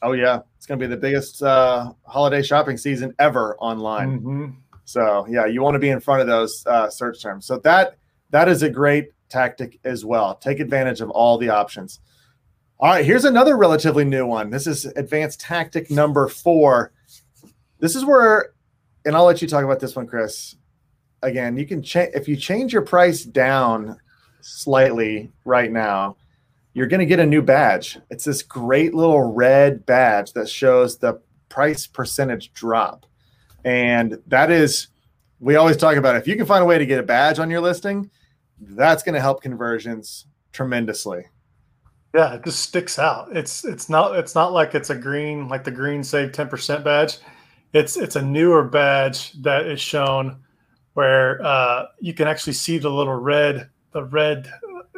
Oh 0.01 0.11
yeah, 0.11 0.39
it's 0.57 0.65
going 0.65 0.79
to 0.79 0.85
be 0.85 0.89
the 0.89 0.99
biggest 0.99 1.41
uh, 1.41 1.93
holiday 2.05 2.41
shopping 2.41 2.77
season 2.77 3.13
ever 3.19 3.55
online. 3.57 4.19
Mm-hmm. 4.19 4.45
So 4.83 5.25
yeah, 5.29 5.45
you 5.45 5.61
want 5.61 5.75
to 5.75 5.79
be 5.79 5.89
in 5.89 5.99
front 5.99 6.21
of 6.21 6.27
those 6.27 6.63
uh, 6.67 6.89
search 6.89 7.21
terms. 7.21 7.45
So 7.45 7.59
that 7.59 7.95
that 8.31 8.49
is 8.49 8.61
a 8.63 8.69
great 8.69 9.09
tactic 9.29 9.79
as 9.83 10.05
well. 10.05 10.35
Take 10.35 10.59
advantage 10.59 11.01
of 11.01 11.09
all 11.09 11.37
the 11.37 11.49
options. 11.49 11.99
All 12.79 12.89
right, 12.89 13.05
here's 13.05 13.25
another 13.25 13.55
relatively 13.55 14.03
new 14.03 14.25
one. 14.25 14.49
This 14.49 14.67
is 14.67 14.85
advanced 14.85 15.39
tactic 15.39 15.89
number 15.89 16.27
four. 16.27 16.91
This 17.79 17.95
is 17.95 18.03
where, 18.03 18.53
and 19.05 19.15
I'll 19.15 19.25
let 19.25 19.41
you 19.41 19.47
talk 19.47 19.63
about 19.63 19.79
this 19.79 19.95
one, 19.95 20.07
Chris. 20.07 20.55
Again, 21.21 21.57
you 21.57 21.65
can 21.65 21.81
change 21.81 22.11
if 22.13 22.27
you 22.27 22.35
change 22.35 22.73
your 22.73 22.81
price 22.81 23.23
down 23.23 23.97
slightly 24.41 25.31
right 25.43 25.71
now, 25.71 26.17
you're 26.73 26.87
going 26.87 26.99
to 26.99 27.05
get 27.05 27.19
a 27.19 27.25
new 27.25 27.41
badge. 27.41 27.97
It's 28.09 28.25
this 28.25 28.43
great 28.43 28.93
little 28.93 29.33
red 29.33 29.85
badge 29.85 30.33
that 30.33 30.49
shows 30.49 30.97
the 30.97 31.21
price 31.49 31.87
percentage 31.87 32.53
drop. 32.53 33.05
And 33.63 34.19
that 34.27 34.51
is, 34.51 34.89
we 35.39 35.55
always 35.55 35.77
talk 35.77 35.95
about 35.95 36.17
if 36.17 36.27
you 36.27 36.35
can 36.35 36.45
find 36.45 36.61
a 36.61 36.65
way 36.65 36.77
to 36.77 36.85
get 36.85 36.99
a 36.99 37.03
badge 37.03 37.39
on 37.39 37.49
your 37.49 37.61
listing, 37.61 38.11
that's 38.59 39.03
going 39.03 39.15
to 39.15 39.21
help 39.21 39.41
conversions 39.41 40.27
tremendously. 40.51 41.25
Yeah, 42.13 42.35
it 42.35 42.45
just 42.45 42.59
sticks 42.59 42.97
out. 42.97 43.35
It's 43.35 43.65
it's 43.65 43.89
not 43.89 44.17
it's 44.17 44.35
not 44.35 44.53
like 44.53 44.73
it's 44.73 44.89
a 44.89 44.95
green 44.95 45.49
like 45.49 45.65
the 45.65 45.71
green 45.71 46.01
save 46.01 46.31
10% 46.31 46.83
badge. 46.83 47.17
It's 47.73 47.97
it's 47.97 48.15
a 48.15 48.21
newer 48.21 48.63
badge 48.63 49.33
that 49.41 49.67
is 49.67 49.81
shown 49.81 50.41
where 50.93 51.43
uh, 51.45 51.87
you 51.99 52.13
can 52.13 52.27
actually 52.29 52.53
see 52.53 52.77
the 52.77 52.89
little 52.89 53.15
red 53.15 53.69
the 53.91 54.05
red 54.05 54.49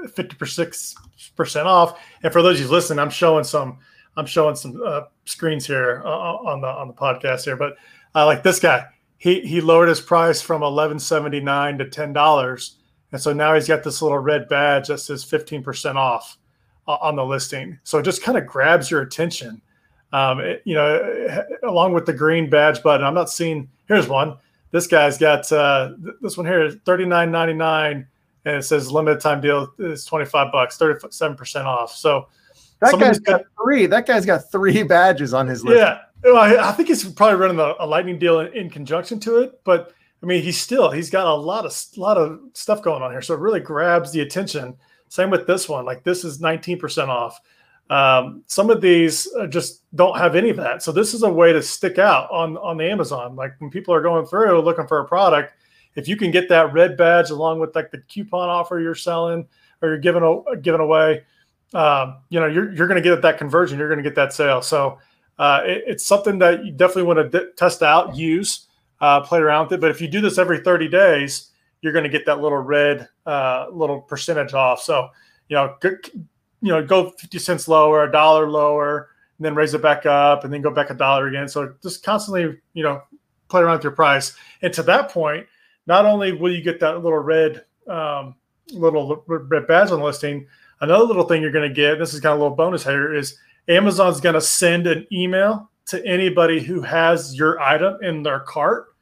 50% 0.06 1.66
off. 1.66 2.00
And 2.24 2.32
for 2.32 2.42
those 2.42 2.60
of 2.60 2.66
you 2.66 2.72
listening, 2.72 3.00
I'm 3.00 3.10
showing 3.10 3.44
some 3.44 3.80
I'm 4.16 4.28
showing 4.28 4.56
some 4.56 4.82
uh, 4.86 5.02
screens 5.26 5.66
here 5.66 6.04
uh, 6.06 6.10
on 6.10 6.62
the 6.62 6.68
on 6.68 6.88
the 6.88 6.94
podcast 6.94 7.46
here, 7.46 7.56
but 7.56 7.78
uh, 8.14 8.26
like 8.26 8.44
this 8.44 8.60
guy, 8.60 8.86
he 9.18 9.42
he 9.42 9.60
lowered 9.60 9.90
his 9.90 10.02
price 10.02 10.42
from 10.42 10.62
11.79 10.62 11.78
to 11.80 11.90
ten 11.90 12.14
dollars 12.14 12.77
and 13.12 13.22
so 13.22 13.34
now 13.34 13.54
he's 13.54 13.68
got 13.68 13.84
this 13.84 14.02
little 14.02 14.20
red 14.20 14.50
badge 14.50 14.88
that 14.88 15.00
says 15.00 15.24
15% 15.24 15.96
off 15.96 16.38
uh, 16.88 16.98
on 17.02 17.16
the 17.16 17.26
listing. 17.26 17.80
So 17.84 18.00
it 18.00 18.04
just 18.04 18.22
kind 18.22 18.38
of 18.38 18.46
grabs 18.46 18.92
your 18.92 19.02
attention. 19.02 19.62
Um, 20.14 20.40
it, 20.40 20.62
you 20.66 20.76
know, 20.76 21.46
along 21.64 21.94
with 21.94 22.06
the 22.06 22.14
green 22.14 22.50
badge 22.50 22.84
button, 22.84 23.06
I'm 23.06 23.14
not 23.14 23.30
seeing, 23.30 23.70
here's 23.88 24.08
one. 24.08 24.38
This 24.72 24.88
guy's 24.88 25.18
got 25.18 25.50
uh, 25.52 25.94
this 26.22 26.38
one 26.38 26.46
here 26.46 26.66
is 26.66 26.76
39.99 26.78 28.06
and 28.46 28.56
it 28.56 28.64
says 28.64 28.92
limited 28.92 29.22
time 29.22 29.42
deal 29.42 29.74
is 29.80 30.06
25 30.06 30.52
bucks, 30.52 30.78
37% 30.78 31.66
off. 31.66 31.96
So 31.96 32.28
that 32.80 32.98
guy's 33.00 33.20
got 33.20 33.42
three. 33.62 33.86
That 33.86 34.06
guy's 34.06 34.26
got 34.26 34.52
three 34.52 34.84
badges 34.84 35.34
on 35.34 35.48
his 35.48 35.64
list. 35.64 35.78
Yeah. 35.78 36.00
Well, 36.24 36.38
I, 36.38 36.70
I 36.70 36.72
think 36.74 36.90
he's 36.90 37.04
probably 37.04 37.38
running 37.38 37.60
a, 37.60 37.74
a 37.80 37.86
lightning 37.86 38.20
deal 38.20 38.42
in, 38.42 38.54
in 38.54 38.70
conjunction 38.70 39.20
to 39.22 39.38
it, 39.40 39.62
but 39.64 39.94
I 40.22 40.26
mean, 40.26 40.42
he's 40.42 40.60
still 40.60 40.92
he's 40.92 41.10
got 41.10 41.28
a 41.28 41.34
lot 41.34 41.66
of 41.66 41.76
lot 41.96 42.18
of 42.18 42.40
stuff 42.54 42.82
going 42.82 43.04
on 43.04 43.12
here, 43.12 43.22
so 43.22 43.34
it 43.34 43.40
really 43.40 43.60
grabs 43.60 44.12
the 44.12 44.22
attention. 44.22 44.76
Same 45.10 45.30
with 45.30 45.48
this 45.48 45.70
one. 45.70 45.86
Like 45.86 46.04
this 46.04 46.24
is 46.24 46.42
19% 46.42 47.08
off. 47.08 47.40
Um, 47.90 48.44
some 48.48 48.70
of 48.70 48.82
these 48.82 49.28
uh, 49.40 49.48
just 49.48 49.84
don't 49.96 50.18
have 50.18 50.36
any 50.36 50.50
of 50.50 50.58
that. 50.58 50.84
So 50.84 50.92
this 50.92 51.14
is 51.14 51.24
a 51.24 51.32
way 51.32 51.54
to 51.54 51.62
stick 51.62 52.00
out 52.00 52.30
on 52.32 52.58
on 52.58 52.78
the 52.78 52.90
Amazon. 52.90 53.36
Like 53.36 53.54
when 53.60 53.70
people 53.70 53.94
are 53.94 54.02
going 54.02 54.26
through 54.26 54.60
looking 54.62 54.88
for 54.88 55.00
a 55.00 55.06
product, 55.06 55.54
if 55.96 56.08
you 56.08 56.18
can 56.18 56.32
get 56.32 56.50
that 56.50 56.74
red 56.74 56.98
badge 56.98 57.30
along 57.30 57.60
with 57.60 57.76
like 57.76 57.92
the 57.92 58.00
coupon 58.10 58.50
offer 58.50 58.80
you're 58.80 58.96
selling 58.96 59.48
or 59.82 59.90
you're 59.90 59.98
giving 60.00 60.24
a, 60.24 60.58
giving 60.58 60.82
away, 60.82 61.24
um, 61.74 62.18
you 62.30 62.40
know, 62.40 62.48
you're 62.48 62.74
you're 62.74 62.88
going 62.88 63.02
to 63.02 63.08
get 63.08 63.22
that 63.22 63.38
conversion. 63.38 63.78
You're 63.78 63.88
going 63.88 64.04
to 64.04 64.10
get 64.10 64.16
that 64.16 64.34
sale. 64.34 64.62
So 64.62 64.98
uh, 65.40 65.62
it, 65.64 65.84
it's 65.88 66.06
something 66.06 66.40
that 66.40 66.66
you 66.66 66.72
definitely 66.72 67.04
want 67.04 67.32
to 67.32 67.40
d- 67.40 67.52
test 67.56 67.84
out, 67.84 68.16
use 68.16 68.67
uh, 69.02 69.22
play 69.22 69.40
around 69.40 69.66
with 69.66 69.74
it. 69.74 69.82
But 69.82 69.92
if 69.92 70.02
you 70.02 70.08
do 70.08 70.22
this 70.22 70.38
every 70.38 70.60
30 70.60 70.88
days, 70.88 71.52
you're 71.82 71.94
going 71.94 72.04
to 72.04 72.10
get 72.10 72.26
that 72.26 72.42
little 72.42 72.58
red 72.58 73.08
uh, 73.26 73.68
little 73.72 74.02
percentage 74.02 74.54
off. 74.54 74.82
So 74.82 75.10
you 75.50 75.56
know, 75.56 75.76
go, 75.80 75.90
you 76.62 76.72
know, 76.72 76.86
go 76.86 77.12
50 77.12 77.40
cents 77.40 77.68
lower, 77.68 78.04
a 78.04 78.12
dollar 78.12 78.50
lower, 78.50 79.10
and 79.38 79.46
then 79.46 79.56
raise 79.56 79.74
it 79.74 79.82
back 79.82 80.06
up 80.06 80.44
and 80.44 80.54
then 80.54 80.62
go 80.62 80.72
back 80.72 80.90
a 80.90 80.94
dollar 80.94 81.28
again. 81.28 81.48
So 81.48 81.76
just 81.82 82.04
constantly, 82.04 82.60
you 82.74 82.84
know, 82.84 83.02
play 83.50 83.62
around 83.62 83.78
with 83.78 83.84
your 83.84 83.94
price. 83.94 84.36
And 84.62 84.74
to 84.74 84.84
that 84.84 85.10
point, 85.10 85.46
not 85.86 86.06
only 86.06 86.34
will 86.34 86.54
you 86.54 86.62
get 86.62 86.80
that 86.82 87.04
little 87.04 87.20
red, 87.20 87.64
um, 87.88 88.36
little 88.72 89.24
red 89.28 89.68
badge 89.68 89.92
on 89.92 90.00
the 90.00 90.06
listing, 90.06 90.48
another 90.82 91.06
little 91.06 91.24
thing 91.24 91.42
you're 91.42 91.52
going 91.52 91.70
to 91.70 91.74
get, 91.74 92.00
this 92.00 92.14
is 92.14 92.20
kind 92.20 92.34
of 92.34 92.40
a 92.40 92.44
little 92.44 92.58
bonus 92.58 92.84
here, 92.84 93.14
is 93.14 93.38
Amazon's 93.70 94.20
going 94.20 94.36
to 94.36 94.42
send 94.42 94.88
an 94.88 95.08
email 95.12 95.70
to 95.88 96.06
anybody 96.06 96.62
who 96.62 96.82
has 96.82 97.36
your 97.36 97.60
item 97.60 97.98
in 98.04 98.22
their 98.24 98.42
cart, 98.42 98.96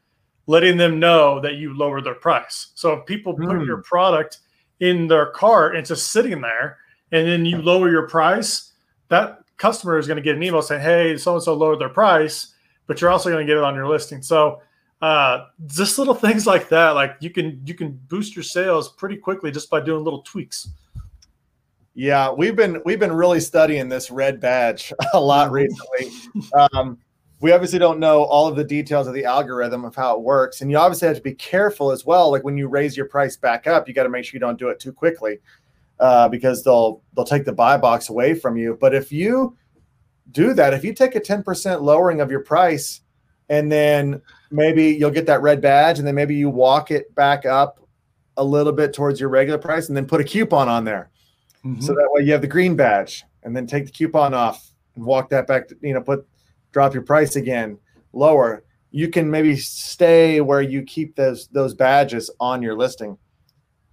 letting 0.48 0.78
them 0.78 1.00
know 1.00 1.40
that 1.40 1.56
you 1.56 1.76
lower 1.76 2.02
their 2.02 2.16
price. 2.16 2.68
So 2.76 2.94
if 2.94 3.06
people 3.06 3.34
put 3.34 3.48
mm. 3.48 3.66
your 3.66 3.82
product 3.82 4.40
in 4.80 5.08
their 5.08 5.28
cart 5.28 5.76
and 5.76 5.86
just 5.86 6.12
sitting 6.12 6.42
there, 6.42 6.78
and 7.12 7.28
then 7.28 7.46
you 7.46 7.62
lower 7.62 7.90
your 7.90 8.08
price, 8.08 8.74
that 9.10 9.40
customer 9.58 9.98
is 9.98 10.08
going 10.08 10.18
to 10.18 10.24
get 10.24 10.36
an 10.36 10.44
email 10.44 10.62
saying, 10.62 10.82
"Hey, 10.82 11.18
so 11.18 11.34
and 11.34 11.44
so 11.44 11.54
lowered 11.54 11.80
their 11.80 11.90
price," 11.90 12.54
but 12.88 13.02
you're 13.02 13.10
also 13.10 13.30
going 13.30 13.46
to 13.46 13.52
get 13.52 13.58
it 13.58 13.64
on 13.64 13.76
your 13.76 13.88
listing. 13.88 14.22
So 14.22 14.62
uh, 15.02 15.46
just 15.68 15.98
little 15.98 16.14
things 16.28 16.46
like 16.46 16.70
that, 16.70 16.92
like 16.92 17.16
you 17.20 17.30
can 17.30 17.62
you 17.66 17.74
can 17.74 18.00
boost 18.08 18.36
your 18.36 18.44
sales 18.44 18.92
pretty 18.94 19.18
quickly 19.18 19.52
just 19.52 19.70
by 19.70 19.80
doing 19.82 20.04
little 20.04 20.22
tweaks. 20.22 20.70
Yeah, 21.96 22.32
we've 22.32 22.58
been 22.58 22.82
we've 22.84 23.00
been 23.00 23.14
really 23.14 23.40
studying 23.40 23.88
this 23.88 24.12
red 24.12 24.42
badge 24.42 24.92
a 25.14 25.20
lot 25.20 25.52
recently. 25.52 26.12
Um, 26.54 26.98
we 27.40 27.54
obviously 27.54 27.80
don't 27.80 28.00
know 28.00 28.24
all 28.24 28.48
of 28.48 28.56
the 28.56 28.64
details 28.64 29.08
of 29.08 29.14
the 29.14 29.24
algorithm 29.24 29.86
of 29.86 29.96
how 29.96 30.16
it 30.16 30.22
works, 30.22 30.60
and 30.60 30.70
you 30.70 30.78
obviously 30.78 31.08
have 31.08 31.18
to 31.18 31.24
be 31.24 31.34
careful 31.34 31.92
as 31.92 32.06
well. 32.06 32.32
Like 32.32 32.44
when 32.44 32.58
you 32.58 32.68
raise 32.68 32.98
your 32.98 33.08
price 33.08 33.38
back 33.38 33.66
up, 33.66 33.88
you 33.88 33.94
got 33.94 34.04
to 34.04 34.10
make 34.10 34.26
sure 34.26 34.34
you 34.34 34.40
don't 34.40 34.60
do 34.60 34.70
it 34.70 34.80
too 34.80 34.92
quickly 34.92 35.40
uh, 36.00 36.28
because 36.28 36.64
they'll 36.64 37.02
they'll 37.16 37.26
take 37.26 37.46
the 37.46 37.54
buy 37.54 37.78
box 37.78 38.10
away 38.10 38.34
from 38.34 38.58
you. 38.58 38.78
But 38.80 38.94
if 38.94 39.12
you 39.12 39.56
do 40.32 40.54
that, 40.54 40.74
if 40.74 40.84
you 40.84 40.94
take 40.94 41.16
a 41.16 41.20
ten 41.20 41.44
percent 41.44 41.82
lowering 41.82 42.20
of 42.20 42.30
your 42.30 42.42
price, 42.42 43.02
and 43.50 43.72
then 43.72 44.22
maybe 44.52 44.88
you'll 44.88 45.12
get 45.12 45.28
that 45.28 45.42
red 45.42 45.62
badge, 45.62 45.98
and 45.98 46.08
then 46.08 46.16
maybe 46.16 46.36
you 46.36 46.50
walk 46.50 46.92
it 46.92 47.14
back 47.16 47.46
up 47.46 47.80
a 48.38 48.44
little 48.44 48.74
bit 48.74 48.94
towards 48.94 49.20
your 49.20 49.30
regular 49.30 49.60
price, 49.60 49.88
and 49.88 49.96
then 49.96 50.06
put 50.06 50.20
a 50.20 50.26
coupon 50.26 50.68
on 50.68 50.84
there, 50.84 51.10
mm-hmm. 51.66 51.82
so 51.82 51.94
that 51.94 52.10
way 52.12 52.24
you 52.24 52.32
have 52.32 52.42
the 52.42 52.48
green 52.48 52.76
badge, 52.76 53.24
and 53.44 53.56
then 53.56 53.66
take 53.68 53.86
the 53.86 53.92
coupon 53.92 54.34
off 54.34 54.72
and 54.96 55.06
walk 55.06 55.30
that 55.30 55.48
back. 55.48 55.68
To, 55.70 55.78
you 55.82 55.94
know, 55.94 56.02
put 56.02 56.28
drop 56.72 56.94
your 56.94 57.04
price 57.04 57.36
again 57.36 57.78
lower. 58.14 58.64
You 58.92 59.10
can 59.10 59.30
maybe 59.30 59.58
stay 59.58 60.42
where 60.42 60.62
you 60.62 60.84
keep 60.84 61.16
those 61.16 61.48
those 61.48 61.74
badges 61.74 62.30
on 62.40 62.62
your 62.62 62.76
listing 62.76 63.18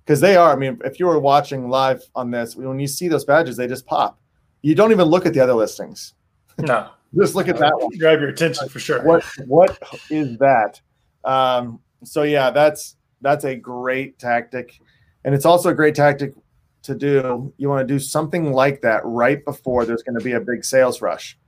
because 0.04 0.20
they 0.20 0.36
are. 0.36 0.52
I 0.52 0.56
mean, 0.56 0.80
if 0.84 1.00
you 1.00 1.06
were 1.06 1.18
watching 1.18 1.68
live 1.68 2.02
on 2.14 2.30
this, 2.30 2.56
when 2.56 2.78
you 2.78 2.86
see 2.86 3.08
those 3.08 3.24
badges, 3.24 3.56
they 3.56 3.66
just 3.66 3.86
pop. 3.86 4.20
You 4.62 4.74
don't 4.74 4.92
even 4.92 5.08
look 5.08 5.26
at 5.26 5.34
the 5.34 5.40
other 5.40 5.54
listings. 5.54 6.14
No, 6.58 6.90
just 7.18 7.34
look 7.34 7.48
at 7.48 7.56
that 7.56 7.72
one. 7.74 7.88
Grab 7.98 8.20
your 8.20 8.28
attention 8.28 8.68
for 8.68 8.78
sure. 8.78 9.02
What 9.02 9.24
What 9.46 9.78
is 10.10 10.36
that? 10.36 10.80
Um, 11.24 11.80
so 12.04 12.24
yeah, 12.24 12.50
that's 12.50 12.96
that's 13.22 13.44
a 13.44 13.56
great 13.56 14.18
tactic, 14.18 14.78
and 15.24 15.34
it's 15.34 15.46
also 15.46 15.70
a 15.70 15.74
great 15.74 15.94
tactic 15.94 16.34
to 16.82 16.94
do. 16.94 17.52
You 17.56 17.68
want 17.68 17.86
to 17.86 17.94
do 17.94 17.98
something 17.98 18.52
like 18.52 18.80
that 18.82 19.02
right 19.04 19.44
before 19.44 19.84
there's 19.84 20.02
going 20.02 20.18
to 20.18 20.24
be 20.24 20.32
a 20.32 20.40
big 20.40 20.64
sales 20.64 21.00
rush. 21.00 21.38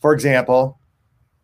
For 0.00 0.12
example, 0.12 0.78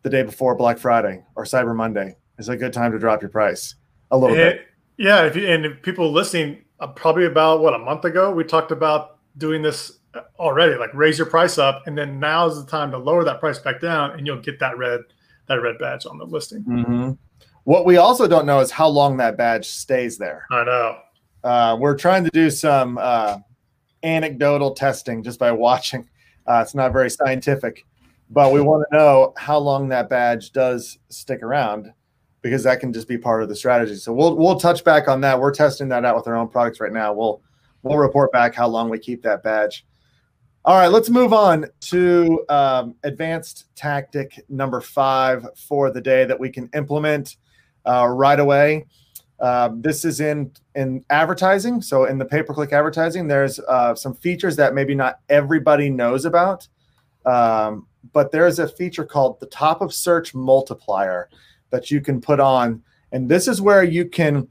the 0.03 0.09
day 0.09 0.23
before 0.23 0.55
Black 0.55 0.77
Friday 0.77 1.23
or 1.35 1.43
Cyber 1.43 1.75
Monday 1.75 2.15
is 2.37 2.49
a 2.49 2.57
good 2.57 2.73
time 2.73 2.91
to 2.91 2.99
drop 2.99 3.21
your 3.21 3.29
price 3.29 3.75
a 4.11 4.17
little 4.17 4.35
it, 4.35 4.39
bit. 4.39 4.67
Yeah, 4.97 5.23
if 5.23 5.35
you, 5.35 5.47
and 5.47 5.65
if 5.65 5.81
people 5.81 6.11
listening, 6.11 6.63
uh, 6.79 6.87
probably 6.87 7.25
about 7.25 7.61
what 7.61 7.73
a 7.73 7.79
month 7.79 8.05
ago, 8.05 8.31
we 8.31 8.43
talked 8.43 8.71
about 8.71 9.19
doing 9.37 9.61
this 9.61 9.99
uh, 10.13 10.21
already. 10.37 10.75
Like 10.75 10.93
raise 10.93 11.17
your 11.17 11.27
price 11.27 11.57
up, 11.57 11.83
and 11.85 11.97
then 11.97 12.19
now 12.19 12.47
is 12.47 12.63
the 12.63 12.69
time 12.69 12.91
to 12.91 12.97
lower 12.97 13.23
that 13.23 13.39
price 13.39 13.59
back 13.59 13.79
down, 13.81 14.11
and 14.11 14.27
you'll 14.27 14.41
get 14.41 14.59
that 14.59 14.77
red 14.77 15.01
that 15.47 15.61
red 15.61 15.77
badge 15.79 16.05
on 16.05 16.17
the 16.17 16.25
listing. 16.25 16.63
Mm-hmm. 16.63 17.11
What 17.63 17.85
we 17.85 17.97
also 17.97 18.27
don't 18.27 18.45
know 18.45 18.59
is 18.59 18.71
how 18.71 18.87
long 18.87 19.17
that 19.17 19.37
badge 19.37 19.67
stays 19.67 20.17
there. 20.17 20.45
I 20.51 20.63
know. 20.63 20.97
Uh, 21.43 21.77
we're 21.79 21.97
trying 21.97 22.23
to 22.23 22.29
do 22.31 22.49
some 22.49 22.97
uh, 23.01 23.37
anecdotal 24.03 24.71
testing 24.71 25.23
just 25.23 25.39
by 25.39 25.51
watching. 25.51 26.07
Uh, 26.47 26.61
it's 26.61 26.75
not 26.75 26.91
very 26.91 27.09
scientific, 27.09 27.85
but 28.29 28.51
we 28.51 28.61
want 28.61 28.85
to 28.89 28.97
know 28.97 29.33
how 29.37 29.57
long 29.57 29.87
that 29.89 30.09
badge 30.09 30.51
does 30.51 30.97
stick 31.09 31.43
around 31.43 31.93
because 32.41 32.63
that 32.63 32.79
can 32.79 32.93
just 32.93 33.07
be 33.07 33.17
part 33.17 33.43
of 33.43 33.49
the 33.49 33.55
strategy. 33.55 33.95
So 33.95 34.13
we'll 34.13 34.35
we'll 34.35 34.59
touch 34.59 34.83
back 34.83 35.07
on 35.07 35.21
that. 35.21 35.39
We're 35.39 35.53
testing 35.53 35.89
that 35.89 36.05
out 36.05 36.15
with 36.15 36.27
our 36.27 36.35
own 36.35 36.47
products 36.47 36.79
right 36.79 36.91
now. 36.91 37.13
We'll 37.13 37.41
we'll 37.83 37.97
report 37.97 38.31
back 38.31 38.55
how 38.55 38.67
long 38.67 38.89
we 38.89 38.99
keep 38.99 39.21
that 39.23 39.43
badge. 39.43 39.85
All 40.65 40.75
right, 40.75 40.87
let's 40.87 41.09
move 41.09 41.31
on 41.31 41.65
to 41.81 42.45
um, 42.49 42.95
advanced 43.03 43.65
tactic 43.75 44.43
number 44.49 44.81
five 44.81 45.47
for 45.55 45.89
the 45.89 46.01
day 46.01 46.25
that 46.25 46.37
we 46.37 46.49
can 46.49 46.69
implement 46.73 47.37
uh, 47.85 48.07
right 48.07 48.39
away. 48.39 48.85
Uh, 49.39 49.69
this 49.73 50.03
is 50.03 50.19
in 50.19 50.51
in 50.75 51.03
advertising. 51.09 51.81
So 51.81 52.05
in 52.05 52.17
the 52.17 52.25
pay 52.25 52.43
per 52.43 52.53
click 52.53 52.73
advertising, 52.73 53.27
there's 53.27 53.59
uh, 53.59 53.95
some 53.95 54.13
features 54.13 54.55
that 54.57 54.73
maybe 54.73 54.95
not 54.95 55.19
everybody 55.29 55.89
knows 55.89 56.25
about, 56.25 56.67
um, 57.25 57.87
but 58.13 58.31
there's 58.31 58.59
a 58.59 58.67
feature 58.67 59.05
called 59.05 59.39
the 59.39 59.45
top 59.47 59.81
of 59.81 59.93
search 59.93 60.33
multiplier 60.33 61.29
that 61.69 61.89
you 61.89 62.01
can 62.01 62.19
put 62.19 62.39
on. 62.39 62.81
And 63.11 63.29
this 63.29 63.47
is 63.47 63.61
where 63.61 63.83
you 63.83 64.05
can 64.05 64.47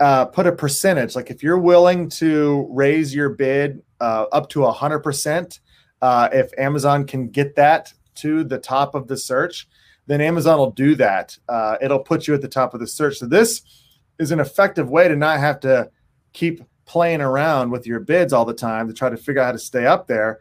uh, 0.00 0.26
put 0.26 0.46
a 0.46 0.52
percentage. 0.52 1.16
Like 1.16 1.30
if 1.30 1.42
you're 1.42 1.58
willing 1.58 2.08
to 2.10 2.66
raise 2.70 3.14
your 3.14 3.30
bid 3.30 3.82
uh, 4.00 4.26
up 4.32 4.48
to 4.50 4.60
100%, 4.60 5.60
uh, 6.02 6.28
if 6.32 6.50
Amazon 6.58 7.06
can 7.06 7.28
get 7.28 7.56
that 7.56 7.92
to 8.16 8.44
the 8.44 8.58
top 8.58 8.94
of 8.94 9.08
the 9.08 9.16
search, 9.16 9.68
then 10.06 10.20
Amazon 10.20 10.58
will 10.58 10.70
do 10.70 10.94
that. 10.96 11.36
Uh, 11.48 11.76
it'll 11.80 11.98
put 11.98 12.28
you 12.28 12.34
at 12.34 12.42
the 12.42 12.48
top 12.48 12.74
of 12.74 12.80
the 12.80 12.86
search. 12.86 13.16
So 13.16 13.26
this 13.26 13.62
is 14.18 14.30
an 14.30 14.40
effective 14.40 14.88
way 14.88 15.08
to 15.08 15.16
not 15.16 15.40
have 15.40 15.60
to 15.60 15.90
keep 16.32 16.62
playing 16.84 17.20
around 17.20 17.70
with 17.70 17.86
your 17.86 18.00
bids 18.00 18.32
all 18.32 18.44
the 18.44 18.54
time 18.54 18.86
to 18.86 18.94
try 18.94 19.10
to 19.10 19.16
figure 19.16 19.42
out 19.42 19.46
how 19.46 19.52
to 19.52 19.58
stay 19.58 19.86
up 19.86 20.06
there. 20.06 20.40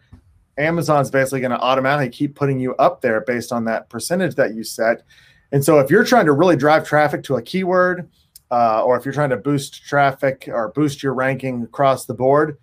Amazon's 0.58 1.10
basically 1.10 1.42
going 1.42 1.52
to 1.52 1.60
automatically 1.60 2.10
keep 2.10 2.36
putting 2.36 2.60
you 2.60 2.76
up 2.76 3.02
there 3.02 3.22
based 3.22 3.52
on 3.52 3.66
that 3.66 3.90
percentage 3.90 4.36
that 4.36 4.54
you 4.54 4.64
set. 4.64 5.04
And 5.52 5.64
so 5.64 5.80
if 5.80 5.90
you're 5.90 6.04
trying 6.04 6.26
to 6.26 6.32
really 6.32 6.56
drive 6.56 6.88
traffic 6.88 7.24
to 7.24 7.36
a 7.36 7.42
keyword, 7.42 8.10
uh, 8.52 8.84
or 8.84 8.98
if 8.98 9.04
you're 9.04 9.14
trying 9.14 9.32
to 9.32 9.38
boost 9.38 9.86
traffic 9.86 10.48
or 10.52 10.70
boost 10.70 11.04
your 11.04 11.14
ranking 11.14 11.64
across 11.64 12.06
the 12.06 12.14
board, 12.14 12.58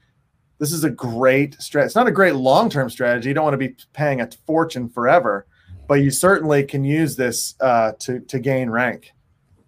this 0.58 0.72
is 0.72 0.84
a 0.84 0.90
great 0.90 1.60
strategy. 1.60 1.86
It's 1.86 1.96
not 1.96 2.06
a 2.06 2.12
great 2.12 2.36
long 2.36 2.70
term 2.70 2.88
strategy. 2.88 3.28
You 3.28 3.34
don't 3.34 3.44
want 3.44 3.54
to 3.54 3.58
be 3.58 3.76
paying 3.92 4.20
a 4.20 4.30
fortune 4.46 4.88
forever, 4.88 5.46
but 5.88 5.94
you 5.94 6.10
certainly 6.10 6.62
can 6.62 6.84
use 6.84 7.16
this 7.16 7.56
uh, 7.60 7.92
to 7.98 8.20
to 8.20 8.38
gain 8.38 8.70
rank. 8.70 9.12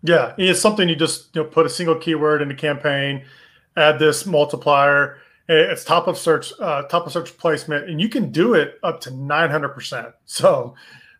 Yeah, 0.05 0.35
it's 0.37 0.61
something 0.61 0.89
you 0.89 0.97
just 0.97 1.35
you 1.35 1.43
know 1.43 1.49
put 1.49 1.67
a 1.67 1.71
single 1.71 1.97
keyword 1.97 2.43
in 2.43 2.49
the 2.49 2.55
campaign, 2.55 3.25
add 3.77 3.99
this 3.99 4.27
multiplier. 4.27 5.19
It's 5.49 5.85
top 5.85 6.07
of 6.07 6.17
search, 6.17 6.53
uh, 6.61 6.83
top 6.85 7.07
of 7.07 7.13
search 7.13 7.37
placement, 7.37 7.89
and 7.89 8.01
you 8.01 8.09
can 8.09 8.31
do 8.31 8.55
it 8.55 8.79
up 8.83 9.01
to 9.03 9.11
nine 9.11 9.51
hundred 9.51 9.71
percent. 9.71 10.09
So 10.27 10.75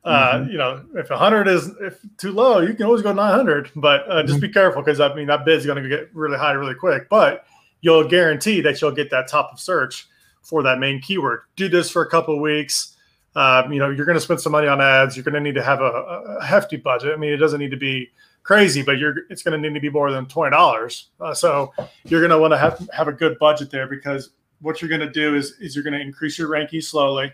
uh, 0.05 0.35
mm-hmm. 0.35 0.51
you 0.51 0.59
know, 0.59 0.85
if 0.97 1.09
100 1.09 1.49
is 1.49 1.71
if 1.81 1.99
too 2.19 2.31
low, 2.31 2.61
you 2.61 2.75
can 2.75 2.85
always 2.85 3.01
go 3.01 3.13
900, 3.13 3.71
but 3.75 4.05
uh, 4.07 4.23
just 4.23 4.35
mm-hmm. 4.35 4.41
be 4.43 4.49
careful 4.51 4.83
because 4.83 5.01
I 5.01 5.15
mean 5.15 5.27
that 5.29 5.47
bid 5.47 5.59
is 5.59 5.67
going 5.67 5.83
to 5.83 5.89
get 5.89 6.15
really 6.15 6.37
high 6.37 6.53
really 6.53 6.75
quick. 6.75 7.09
But 7.09 7.47
you'll 7.81 8.07
guarantee 8.07 8.61
that 8.61 8.81
you'll 8.83 8.93
get 8.93 9.11
that 9.11 9.29
top 9.29 9.51
of 9.53 9.61
search 9.61 10.07
for 10.43 10.63
that 10.63 10.79
main 10.79 11.01
keyword. 11.01 11.41
Do 11.57 11.71
this 11.71 11.91
for 11.91 12.03
a 12.03 12.11
couple 12.11 12.35
of 12.35 12.41
weeks. 12.41 12.97
Um, 13.35 13.73
you 13.73 13.79
know, 13.79 13.89
you're 13.89 14.05
going 14.05 14.17
to 14.17 14.21
spend 14.21 14.41
some 14.41 14.53
money 14.53 14.69
on 14.69 14.81
ads. 14.81 15.17
You're 15.17 15.25
going 15.25 15.35
to 15.35 15.41
need 15.41 15.55
to 15.55 15.63
have 15.63 15.81
a, 15.81 16.37
a, 16.39 16.45
hefty 16.45 16.77
budget. 16.77 17.13
I 17.13 17.17
mean, 17.17 17.33
it 17.33 17.39
doesn't 17.39 17.59
need 17.59 17.73
to 17.73 17.77
be 17.77 18.11
crazy, 18.45 18.83
but 18.83 18.99
you're 18.99 19.17
it's 19.31 19.43
going 19.43 19.61
to 19.61 19.69
need 19.69 19.75
to 19.75 19.81
be 19.81 19.91
more 19.91 20.13
than 20.13 20.27
twenty 20.27 20.53
dollars. 20.53 21.09
Uh, 21.21 21.35
so 21.35 21.73
you're 22.05 22.21
going 22.21 22.31
to 22.31 22.39
want 22.39 22.53
to 22.53 22.59
have 22.59 22.89
have 22.93 23.09
a 23.09 23.13
good 23.13 23.37
budget 23.41 23.71
there 23.73 23.89
because 23.89 24.31
what 24.61 24.81
you're 24.81 24.89
going 24.89 25.01
to 25.01 25.11
do 25.11 25.35
is 25.35 25.55
is 25.61 25.75
you're 25.75 25.83
going 25.83 25.95
to 25.95 26.01
increase 26.01 26.39
your 26.39 26.49
ranking 26.49 26.81
slowly 26.81 27.33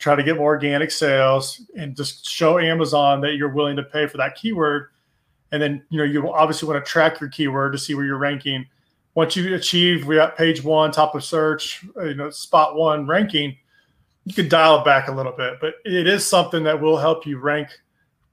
try 0.00 0.16
to 0.16 0.22
get 0.22 0.36
more 0.36 0.46
organic 0.46 0.90
sales 0.90 1.60
and 1.76 1.94
just 1.94 2.26
show 2.28 2.58
Amazon 2.58 3.20
that 3.20 3.34
you're 3.34 3.50
willing 3.50 3.76
to 3.76 3.82
pay 3.82 4.06
for 4.06 4.16
that 4.16 4.34
keyword. 4.34 4.88
And 5.52 5.62
then, 5.62 5.84
you 5.90 5.98
know, 5.98 6.04
you 6.04 6.32
obviously 6.32 6.66
want 6.68 6.84
to 6.84 6.90
track 6.90 7.20
your 7.20 7.28
keyword 7.28 7.72
to 7.72 7.78
see 7.78 7.94
where 7.94 8.04
you're 8.04 8.16
ranking. 8.16 8.66
Once 9.14 9.36
you 9.36 9.54
achieve, 9.54 10.06
we 10.06 10.14
got 10.16 10.38
page 10.38 10.64
one, 10.64 10.90
top 10.90 11.14
of 11.14 11.22
search, 11.22 11.84
uh, 11.98 12.04
you 12.04 12.14
know, 12.14 12.30
spot 12.30 12.76
one 12.76 13.06
ranking, 13.06 13.54
you 14.24 14.32
can 14.32 14.48
dial 14.48 14.80
it 14.80 14.84
back 14.84 15.08
a 15.08 15.12
little 15.12 15.32
bit, 15.32 15.58
but 15.60 15.74
it 15.84 16.06
is 16.06 16.24
something 16.24 16.62
that 16.62 16.80
will 16.80 16.96
help 16.96 17.26
you 17.26 17.38
rank 17.38 17.68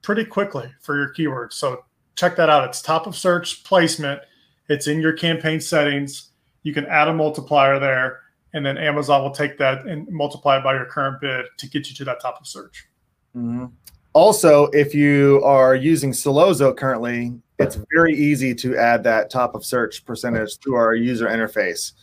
pretty 0.01 0.23
quickly 0.23 0.71
for 0.79 0.95
your 0.95 1.13
keywords. 1.13 1.53
So 1.53 1.83
check 2.17 2.35
that 2.35 2.49
out. 2.49 2.67
It's 2.67 2.81
top 2.81 3.07
of 3.07 3.15
search 3.15 3.63
placement. 3.63 4.19
It's 4.67 4.87
in 4.87 4.99
your 4.99 5.13
campaign 5.13 5.61
settings. 5.61 6.31
You 6.63 6.73
can 6.73 6.85
add 6.87 7.07
a 7.07 7.13
multiplier 7.13 7.79
there 7.79 8.19
and 8.53 8.65
then 8.65 8.77
Amazon 8.77 9.21
will 9.21 9.31
take 9.31 9.57
that 9.59 9.85
and 9.85 10.09
multiply 10.09 10.57
it 10.57 10.63
by 10.63 10.73
your 10.73 10.85
current 10.85 11.21
bid 11.21 11.45
to 11.57 11.69
get 11.69 11.87
you 11.89 11.95
to 11.95 12.05
that 12.05 12.19
top 12.19 12.39
of 12.41 12.47
search. 12.47 12.87
Mm-hmm. 13.35 13.67
Also, 14.13 14.65
if 14.67 14.95
you 14.95 15.41
are 15.43 15.75
using 15.75 16.11
Sellozo 16.11 16.75
currently, 16.75 17.39
it's 17.59 17.77
very 17.93 18.15
easy 18.15 18.55
to 18.55 18.75
add 18.75 19.03
that 19.03 19.29
top 19.29 19.53
of 19.53 19.63
search 19.63 20.03
percentage 20.05 20.57
to 20.59 20.73
our 20.73 20.95
user 20.95 21.27
interface. 21.27 21.93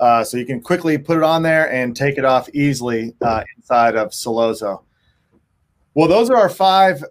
Uh, 0.00 0.24
so 0.24 0.36
you 0.36 0.46
can 0.46 0.60
quickly 0.60 0.96
put 0.96 1.18
it 1.18 1.22
on 1.22 1.42
there 1.42 1.70
and 1.70 1.94
take 1.94 2.16
it 2.16 2.24
off 2.24 2.48
easily 2.54 3.14
uh, 3.20 3.42
inside 3.56 3.96
of 3.96 4.10
Sellozo. 4.10 4.82
Well, 5.94 6.08
those 6.08 6.30
are 6.30 6.36
our 6.36 6.48
five 6.48 7.02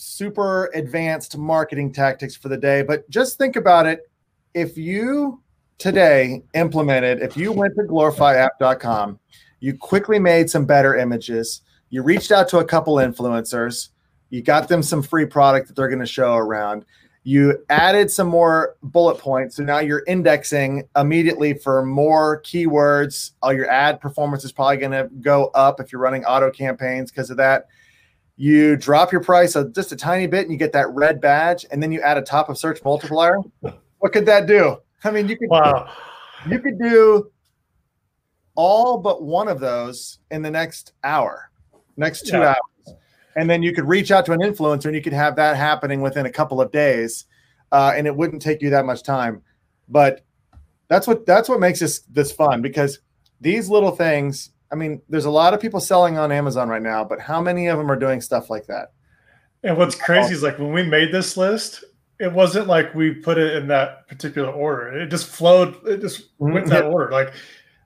super 0.00 0.70
advanced 0.72 1.36
marketing 1.36 1.92
tactics 1.92 2.34
for 2.34 2.48
the 2.48 2.56
day. 2.56 2.82
But 2.82 3.08
just 3.10 3.36
think 3.36 3.56
about 3.56 3.86
it. 3.86 4.10
If 4.54 4.78
you 4.78 5.42
today 5.76 6.42
implemented, 6.54 7.20
if 7.20 7.36
you 7.36 7.52
went 7.52 7.74
to 7.76 7.82
glorifyapp.com, 7.82 9.18
you 9.60 9.76
quickly 9.76 10.18
made 10.18 10.48
some 10.48 10.64
better 10.64 10.96
images, 10.96 11.60
you 11.90 12.02
reached 12.02 12.32
out 12.32 12.48
to 12.48 12.58
a 12.58 12.64
couple 12.64 12.94
influencers, 12.94 13.90
you 14.30 14.40
got 14.42 14.68
them 14.68 14.82
some 14.82 15.02
free 15.02 15.26
product 15.26 15.68
that 15.68 15.76
they're 15.76 15.88
going 15.88 16.00
to 16.00 16.06
show 16.06 16.34
around. 16.34 16.86
You 17.22 17.62
added 17.68 18.10
some 18.10 18.28
more 18.28 18.76
bullet 18.82 19.18
points. 19.18 19.56
So 19.56 19.62
now 19.62 19.80
you're 19.80 20.04
indexing 20.06 20.88
immediately 20.96 21.52
for 21.52 21.84
more 21.84 22.40
keywords. 22.40 23.32
All 23.42 23.52
your 23.52 23.68
ad 23.68 24.00
performance 24.00 24.44
is 24.44 24.52
probably 24.52 24.78
going 24.78 24.92
to 24.92 25.10
go 25.20 25.48
up 25.48 25.78
if 25.78 25.92
you're 25.92 26.00
running 26.00 26.24
auto 26.24 26.50
campaigns 26.50 27.10
because 27.10 27.28
of 27.28 27.36
that. 27.36 27.66
You 28.40 28.74
drop 28.74 29.12
your 29.12 29.22
price 29.22 29.54
just 29.74 29.92
a 29.92 29.96
tiny 29.96 30.26
bit 30.26 30.44
and 30.44 30.50
you 30.50 30.56
get 30.56 30.72
that 30.72 30.88
red 30.94 31.20
badge, 31.20 31.66
and 31.70 31.82
then 31.82 31.92
you 31.92 32.00
add 32.00 32.16
a 32.16 32.22
top 32.22 32.48
of 32.48 32.56
search 32.56 32.82
multiplier. 32.82 33.36
What 33.98 34.14
could 34.14 34.24
that 34.24 34.46
do? 34.46 34.78
I 35.04 35.10
mean, 35.10 35.28
you 35.28 35.36
could 35.36 35.50
wow. 35.50 35.92
you 36.48 36.58
could 36.58 36.78
do 36.78 37.30
all 38.54 38.96
but 38.96 39.22
one 39.22 39.46
of 39.46 39.60
those 39.60 40.20
in 40.30 40.40
the 40.40 40.50
next 40.50 40.94
hour, 41.04 41.50
next 41.98 42.26
two 42.28 42.38
yeah. 42.38 42.54
hours, 42.54 42.96
and 43.36 43.50
then 43.50 43.62
you 43.62 43.74
could 43.74 43.86
reach 43.86 44.10
out 44.10 44.24
to 44.24 44.32
an 44.32 44.40
influencer 44.40 44.86
and 44.86 44.94
you 44.94 45.02
could 45.02 45.12
have 45.12 45.36
that 45.36 45.58
happening 45.58 46.00
within 46.00 46.24
a 46.24 46.32
couple 46.32 46.62
of 46.62 46.72
days, 46.72 47.26
uh, 47.72 47.92
and 47.94 48.06
it 48.06 48.16
wouldn't 48.16 48.40
take 48.40 48.62
you 48.62 48.70
that 48.70 48.86
much 48.86 49.02
time. 49.02 49.42
But 49.86 50.24
that's 50.88 51.06
what 51.06 51.26
that's 51.26 51.50
what 51.50 51.60
makes 51.60 51.80
this 51.80 52.00
this 52.10 52.32
fun 52.32 52.62
because 52.62 53.00
these 53.38 53.68
little 53.68 53.90
things. 53.90 54.48
I 54.72 54.76
mean, 54.76 55.02
there's 55.08 55.24
a 55.24 55.30
lot 55.30 55.54
of 55.54 55.60
people 55.60 55.80
selling 55.80 56.16
on 56.18 56.30
Amazon 56.30 56.68
right 56.68 56.82
now, 56.82 57.04
but 57.04 57.20
how 57.20 57.40
many 57.40 57.66
of 57.66 57.78
them 57.78 57.90
are 57.90 57.98
doing 57.98 58.20
stuff 58.20 58.50
like 58.50 58.66
that? 58.66 58.92
And 59.62 59.76
what's 59.76 59.94
crazy 59.94 60.34
is 60.34 60.42
like 60.42 60.58
when 60.58 60.72
we 60.72 60.82
made 60.82 61.12
this 61.12 61.36
list, 61.36 61.84
it 62.18 62.32
wasn't 62.32 62.66
like 62.66 62.94
we 62.94 63.12
put 63.12 63.38
it 63.38 63.56
in 63.56 63.66
that 63.68 64.06
particular 64.06 64.50
order. 64.50 65.00
It 65.00 65.08
just 65.08 65.26
flowed. 65.26 65.76
It 65.86 66.00
just 66.00 66.36
mm-hmm. 66.38 66.52
went 66.52 66.66
that 66.68 66.84
order. 66.84 67.10
Like 67.10 67.32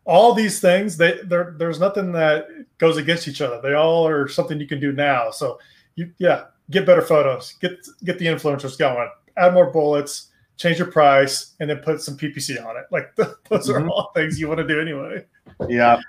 all 0.05 0.35
these 0.35 0.61
things, 0.61 0.97
they 0.97 1.21
there 1.25 1.55
there's 1.59 1.81
nothing 1.81 2.13
that 2.13 2.47
goes 2.79 2.97
against 2.97 3.29
each 3.29 3.41
other. 3.41 3.61
They 3.63 3.75
all 3.75 4.07
are 4.07 4.29
something 4.29 4.61
you 4.61 4.67
can 4.67 4.81
do 4.81 4.93
now. 4.93 5.31
So 5.31 5.59
you 5.95 6.13
yeah, 6.19 6.47
get 6.71 6.87
better 6.87 7.03
photos, 7.03 7.55
get 7.61 7.79
get 8.05 8.19
the 8.19 8.27
influencers 8.27 8.77
going, 8.77 9.09
add 9.37 9.55
more 9.55 9.71
bullets, 9.71 10.31
change 10.57 10.79
your 10.79 10.91
price, 10.91 11.55
and 11.61 11.71
then 11.71 11.79
put 11.79 12.03
some 12.03 12.17
PPC 12.17 12.65
on 12.65 12.77
it. 12.77 12.85
Like 12.91 13.15
those 13.17 13.69
mm-hmm. 13.69 13.85
are 13.85 13.89
all 13.89 14.13
things 14.15 14.39
you 14.39 14.49
want 14.49 14.59
to 14.59 14.67
do 14.67 14.81
anyway. 14.81 15.25
Yeah, 15.69 16.01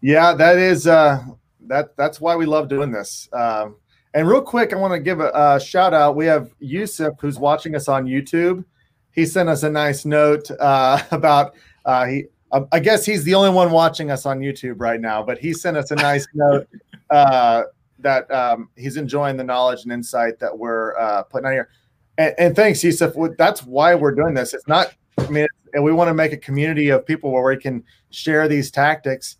yeah, 0.00 0.34
that 0.34 0.58
is 0.58 0.86
uh 0.86 1.24
that 1.68 1.96
that's 1.96 2.20
why 2.20 2.36
we 2.36 2.46
love 2.46 2.68
doing 2.68 2.90
this. 2.90 3.28
Um, 3.32 3.76
and 4.14 4.26
real 4.26 4.42
quick, 4.42 4.72
I 4.72 4.76
want 4.76 4.92
to 4.94 5.00
give 5.00 5.20
a, 5.20 5.30
a, 5.34 5.60
shout 5.60 5.92
out. 5.92 6.16
We 6.16 6.26
have 6.26 6.50
Yusuf 6.60 7.14
who's 7.20 7.38
watching 7.38 7.74
us 7.74 7.88
on 7.88 8.06
YouTube. 8.06 8.64
He 9.12 9.26
sent 9.26 9.48
us 9.48 9.62
a 9.62 9.70
nice 9.70 10.04
note 10.04 10.50
uh, 10.58 11.02
about 11.10 11.54
uh, 11.84 12.06
he. 12.06 12.24
Uh, 12.50 12.62
I 12.72 12.80
guess 12.80 13.04
he's 13.04 13.24
the 13.24 13.34
only 13.34 13.50
one 13.50 13.70
watching 13.70 14.10
us 14.10 14.24
on 14.24 14.40
YouTube 14.40 14.76
right 14.78 15.00
now, 15.00 15.22
but 15.22 15.36
he 15.36 15.52
sent 15.52 15.76
us 15.76 15.90
a 15.90 15.96
nice 15.96 16.26
note 16.34 16.66
uh, 17.10 17.64
that 17.98 18.30
um, 18.30 18.70
he's 18.74 18.96
enjoying 18.96 19.36
the 19.36 19.44
knowledge 19.44 19.82
and 19.82 19.92
insight 19.92 20.38
that 20.38 20.56
we're 20.56 20.96
uh, 20.98 21.24
putting 21.24 21.46
out 21.46 21.52
here. 21.52 21.68
And, 22.16 22.34
and, 22.38 22.56
thanks, 22.56 22.82
Yusuf. 22.82 23.12
That's 23.36 23.64
why 23.64 23.94
we're 23.94 24.14
doing 24.14 24.32
this. 24.32 24.54
It's 24.54 24.66
not. 24.66 24.94
I 25.18 25.28
mean, 25.28 25.46
and 25.74 25.84
we 25.84 25.92
want 25.92 26.08
to 26.08 26.14
make 26.14 26.32
a 26.32 26.38
community 26.38 26.88
of 26.88 27.04
people 27.04 27.30
where 27.30 27.44
we 27.44 27.58
can 27.58 27.84
share 28.10 28.48
these 28.48 28.70
tactics. 28.70 29.36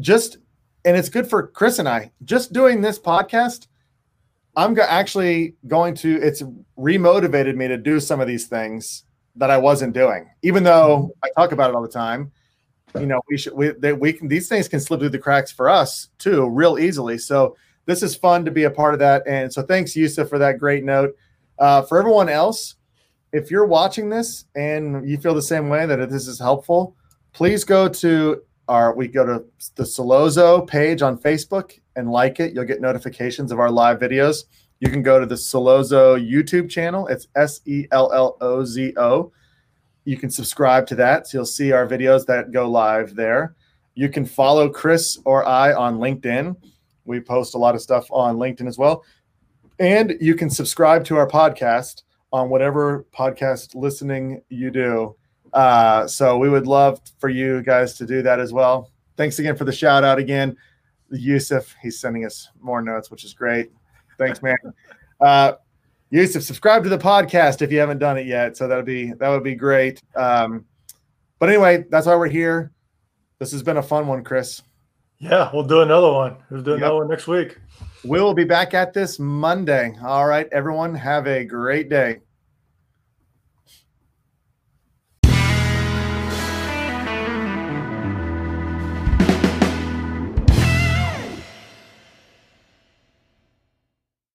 Just 0.00 0.38
and 0.84 0.96
it's 0.96 1.08
good 1.08 1.28
for 1.28 1.48
Chris 1.48 1.78
and 1.78 1.88
I. 1.88 2.12
Just 2.24 2.52
doing 2.52 2.80
this 2.80 2.98
podcast 2.98 3.66
I'm 4.56 4.72
go- 4.72 4.86
actually 4.88 5.54
going 5.66 5.94
to. 5.96 6.20
It's 6.20 6.42
remotivated 6.78 7.56
me 7.56 7.68
to 7.68 7.76
do 7.76 8.00
some 8.00 8.20
of 8.20 8.26
these 8.26 8.46
things 8.46 9.04
that 9.36 9.50
I 9.50 9.58
wasn't 9.58 9.92
doing, 9.92 10.28
even 10.42 10.64
though 10.64 11.10
I 11.22 11.28
talk 11.36 11.52
about 11.52 11.70
it 11.70 11.76
all 11.76 11.82
the 11.82 11.88
time. 11.88 12.32
You 12.98 13.04
know, 13.04 13.20
we 13.28 13.36
should 13.36 13.52
we 13.52 13.72
they, 13.78 13.92
we 13.92 14.14
can 14.14 14.28
these 14.28 14.48
things 14.48 14.66
can 14.68 14.80
slip 14.80 15.00
through 15.00 15.10
the 15.10 15.18
cracks 15.18 15.52
for 15.52 15.68
us 15.68 16.08
too, 16.18 16.48
real 16.48 16.78
easily. 16.78 17.18
So 17.18 17.54
this 17.84 18.02
is 18.02 18.16
fun 18.16 18.46
to 18.46 18.50
be 18.50 18.64
a 18.64 18.70
part 18.70 18.94
of 18.94 19.00
that. 19.00 19.22
And 19.26 19.52
so 19.52 19.62
thanks, 19.62 19.94
Yusuf, 19.94 20.28
for 20.28 20.38
that 20.38 20.58
great 20.58 20.84
note. 20.84 21.14
Uh, 21.58 21.82
for 21.82 21.98
everyone 21.98 22.30
else, 22.30 22.76
if 23.32 23.50
you're 23.50 23.66
watching 23.66 24.08
this 24.08 24.46
and 24.54 25.08
you 25.08 25.18
feel 25.18 25.34
the 25.34 25.42
same 25.42 25.68
way 25.68 25.84
that 25.84 26.10
this 26.10 26.26
is 26.26 26.38
helpful, 26.38 26.96
please 27.34 27.64
go 27.64 27.88
to 27.88 28.42
our 28.68 28.94
we 28.94 29.08
go 29.08 29.24
to 29.24 29.44
the 29.74 29.82
Sellozo 29.84 30.66
page 30.66 31.02
on 31.02 31.18
Facebook 31.18 31.78
and 31.94 32.10
like 32.10 32.40
it. 32.40 32.54
You'll 32.54 32.64
get 32.64 32.80
notifications 32.80 33.52
of 33.52 33.60
our 33.60 33.70
live 33.70 33.98
videos. 33.98 34.44
You 34.80 34.90
can 34.90 35.02
go 35.02 35.18
to 35.18 35.26
the 35.26 35.34
Sellozo 35.34 36.16
YouTube 36.18 36.68
channel. 36.68 37.06
It's 37.06 37.28
S 37.36 37.60
E 37.64 37.86
L 37.92 38.12
L 38.12 38.36
O 38.40 38.64
Z 38.64 38.92
O. 38.96 39.32
You 40.04 40.16
can 40.16 40.30
subscribe 40.30 40.86
to 40.88 40.94
that. 40.96 41.26
So 41.26 41.38
you'll 41.38 41.46
see 41.46 41.72
our 41.72 41.86
videos 41.86 42.26
that 42.26 42.52
go 42.52 42.68
live 42.68 43.14
there. 43.14 43.54
You 43.94 44.08
can 44.08 44.26
follow 44.26 44.68
Chris 44.68 45.18
or 45.24 45.46
I 45.46 45.72
on 45.72 45.98
LinkedIn. 45.98 46.56
We 47.06 47.20
post 47.20 47.54
a 47.54 47.58
lot 47.58 47.74
of 47.74 47.80
stuff 47.80 48.06
on 48.10 48.36
LinkedIn 48.36 48.68
as 48.68 48.76
well. 48.76 49.04
And 49.78 50.14
you 50.20 50.34
can 50.34 50.50
subscribe 50.50 51.04
to 51.06 51.16
our 51.16 51.28
podcast 51.28 52.02
on 52.32 52.50
whatever 52.50 53.06
podcast 53.16 53.74
listening 53.74 54.42
you 54.48 54.70
do. 54.70 55.16
Uh, 55.52 56.06
so 56.06 56.38
we 56.38 56.48
would 56.48 56.66
love 56.66 57.00
for 57.18 57.28
you 57.28 57.62
guys 57.62 57.94
to 57.94 58.06
do 58.06 58.22
that 58.22 58.40
as 58.40 58.52
well. 58.52 58.90
Thanks 59.16 59.38
again 59.38 59.56
for 59.56 59.64
the 59.64 59.72
shout 59.72 60.04
out 60.04 60.18
again. 60.18 60.56
Yusuf, 61.10 61.74
he's 61.82 61.98
sending 61.98 62.24
us 62.24 62.50
more 62.60 62.82
notes, 62.82 63.10
which 63.10 63.24
is 63.24 63.32
great. 63.32 63.70
Thanks, 64.18 64.42
man. 64.42 64.56
Uh, 65.18 65.54
Yusuf, 66.10 66.42
subscribe 66.42 66.82
to 66.84 66.90
the 66.90 66.98
podcast 66.98 67.62
if 67.62 67.72
you 67.72 67.78
haven't 67.78 68.00
done 68.00 68.18
it 68.18 68.26
yet. 68.26 68.54
So 68.54 68.68
that'd 68.68 68.84
be 68.84 69.12
that 69.12 69.30
would 69.30 69.42
be 69.42 69.54
great. 69.54 70.02
Um, 70.14 70.66
but 71.38 71.48
anyway, 71.48 71.86
that's 71.88 72.06
why 72.06 72.14
we're 72.16 72.28
here. 72.28 72.70
This 73.38 73.50
has 73.52 73.62
been 73.62 73.78
a 73.78 73.82
fun 73.82 74.06
one, 74.06 74.22
Chris. 74.22 74.60
Yeah, 75.18 75.50
we'll 75.54 75.64
do 75.64 75.80
another 75.80 76.12
one. 76.12 76.36
We'll 76.50 76.62
do 76.62 76.72
yep. 76.72 76.80
another 76.80 76.96
one 76.96 77.08
next 77.08 77.26
week. 77.26 77.58
We'll 78.04 78.34
be 78.34 78.44
back 78.44 78.74
at 78.74 78.92
this 78.92 79.18
Monday. 79.18 79.96
All 80.04 80.26
right, 80.26 80.48
everyone, 80.52 80.94
have 80.94 81.26
a 81.26 81.44
great 81.44 81.88
day. 81.88 82.20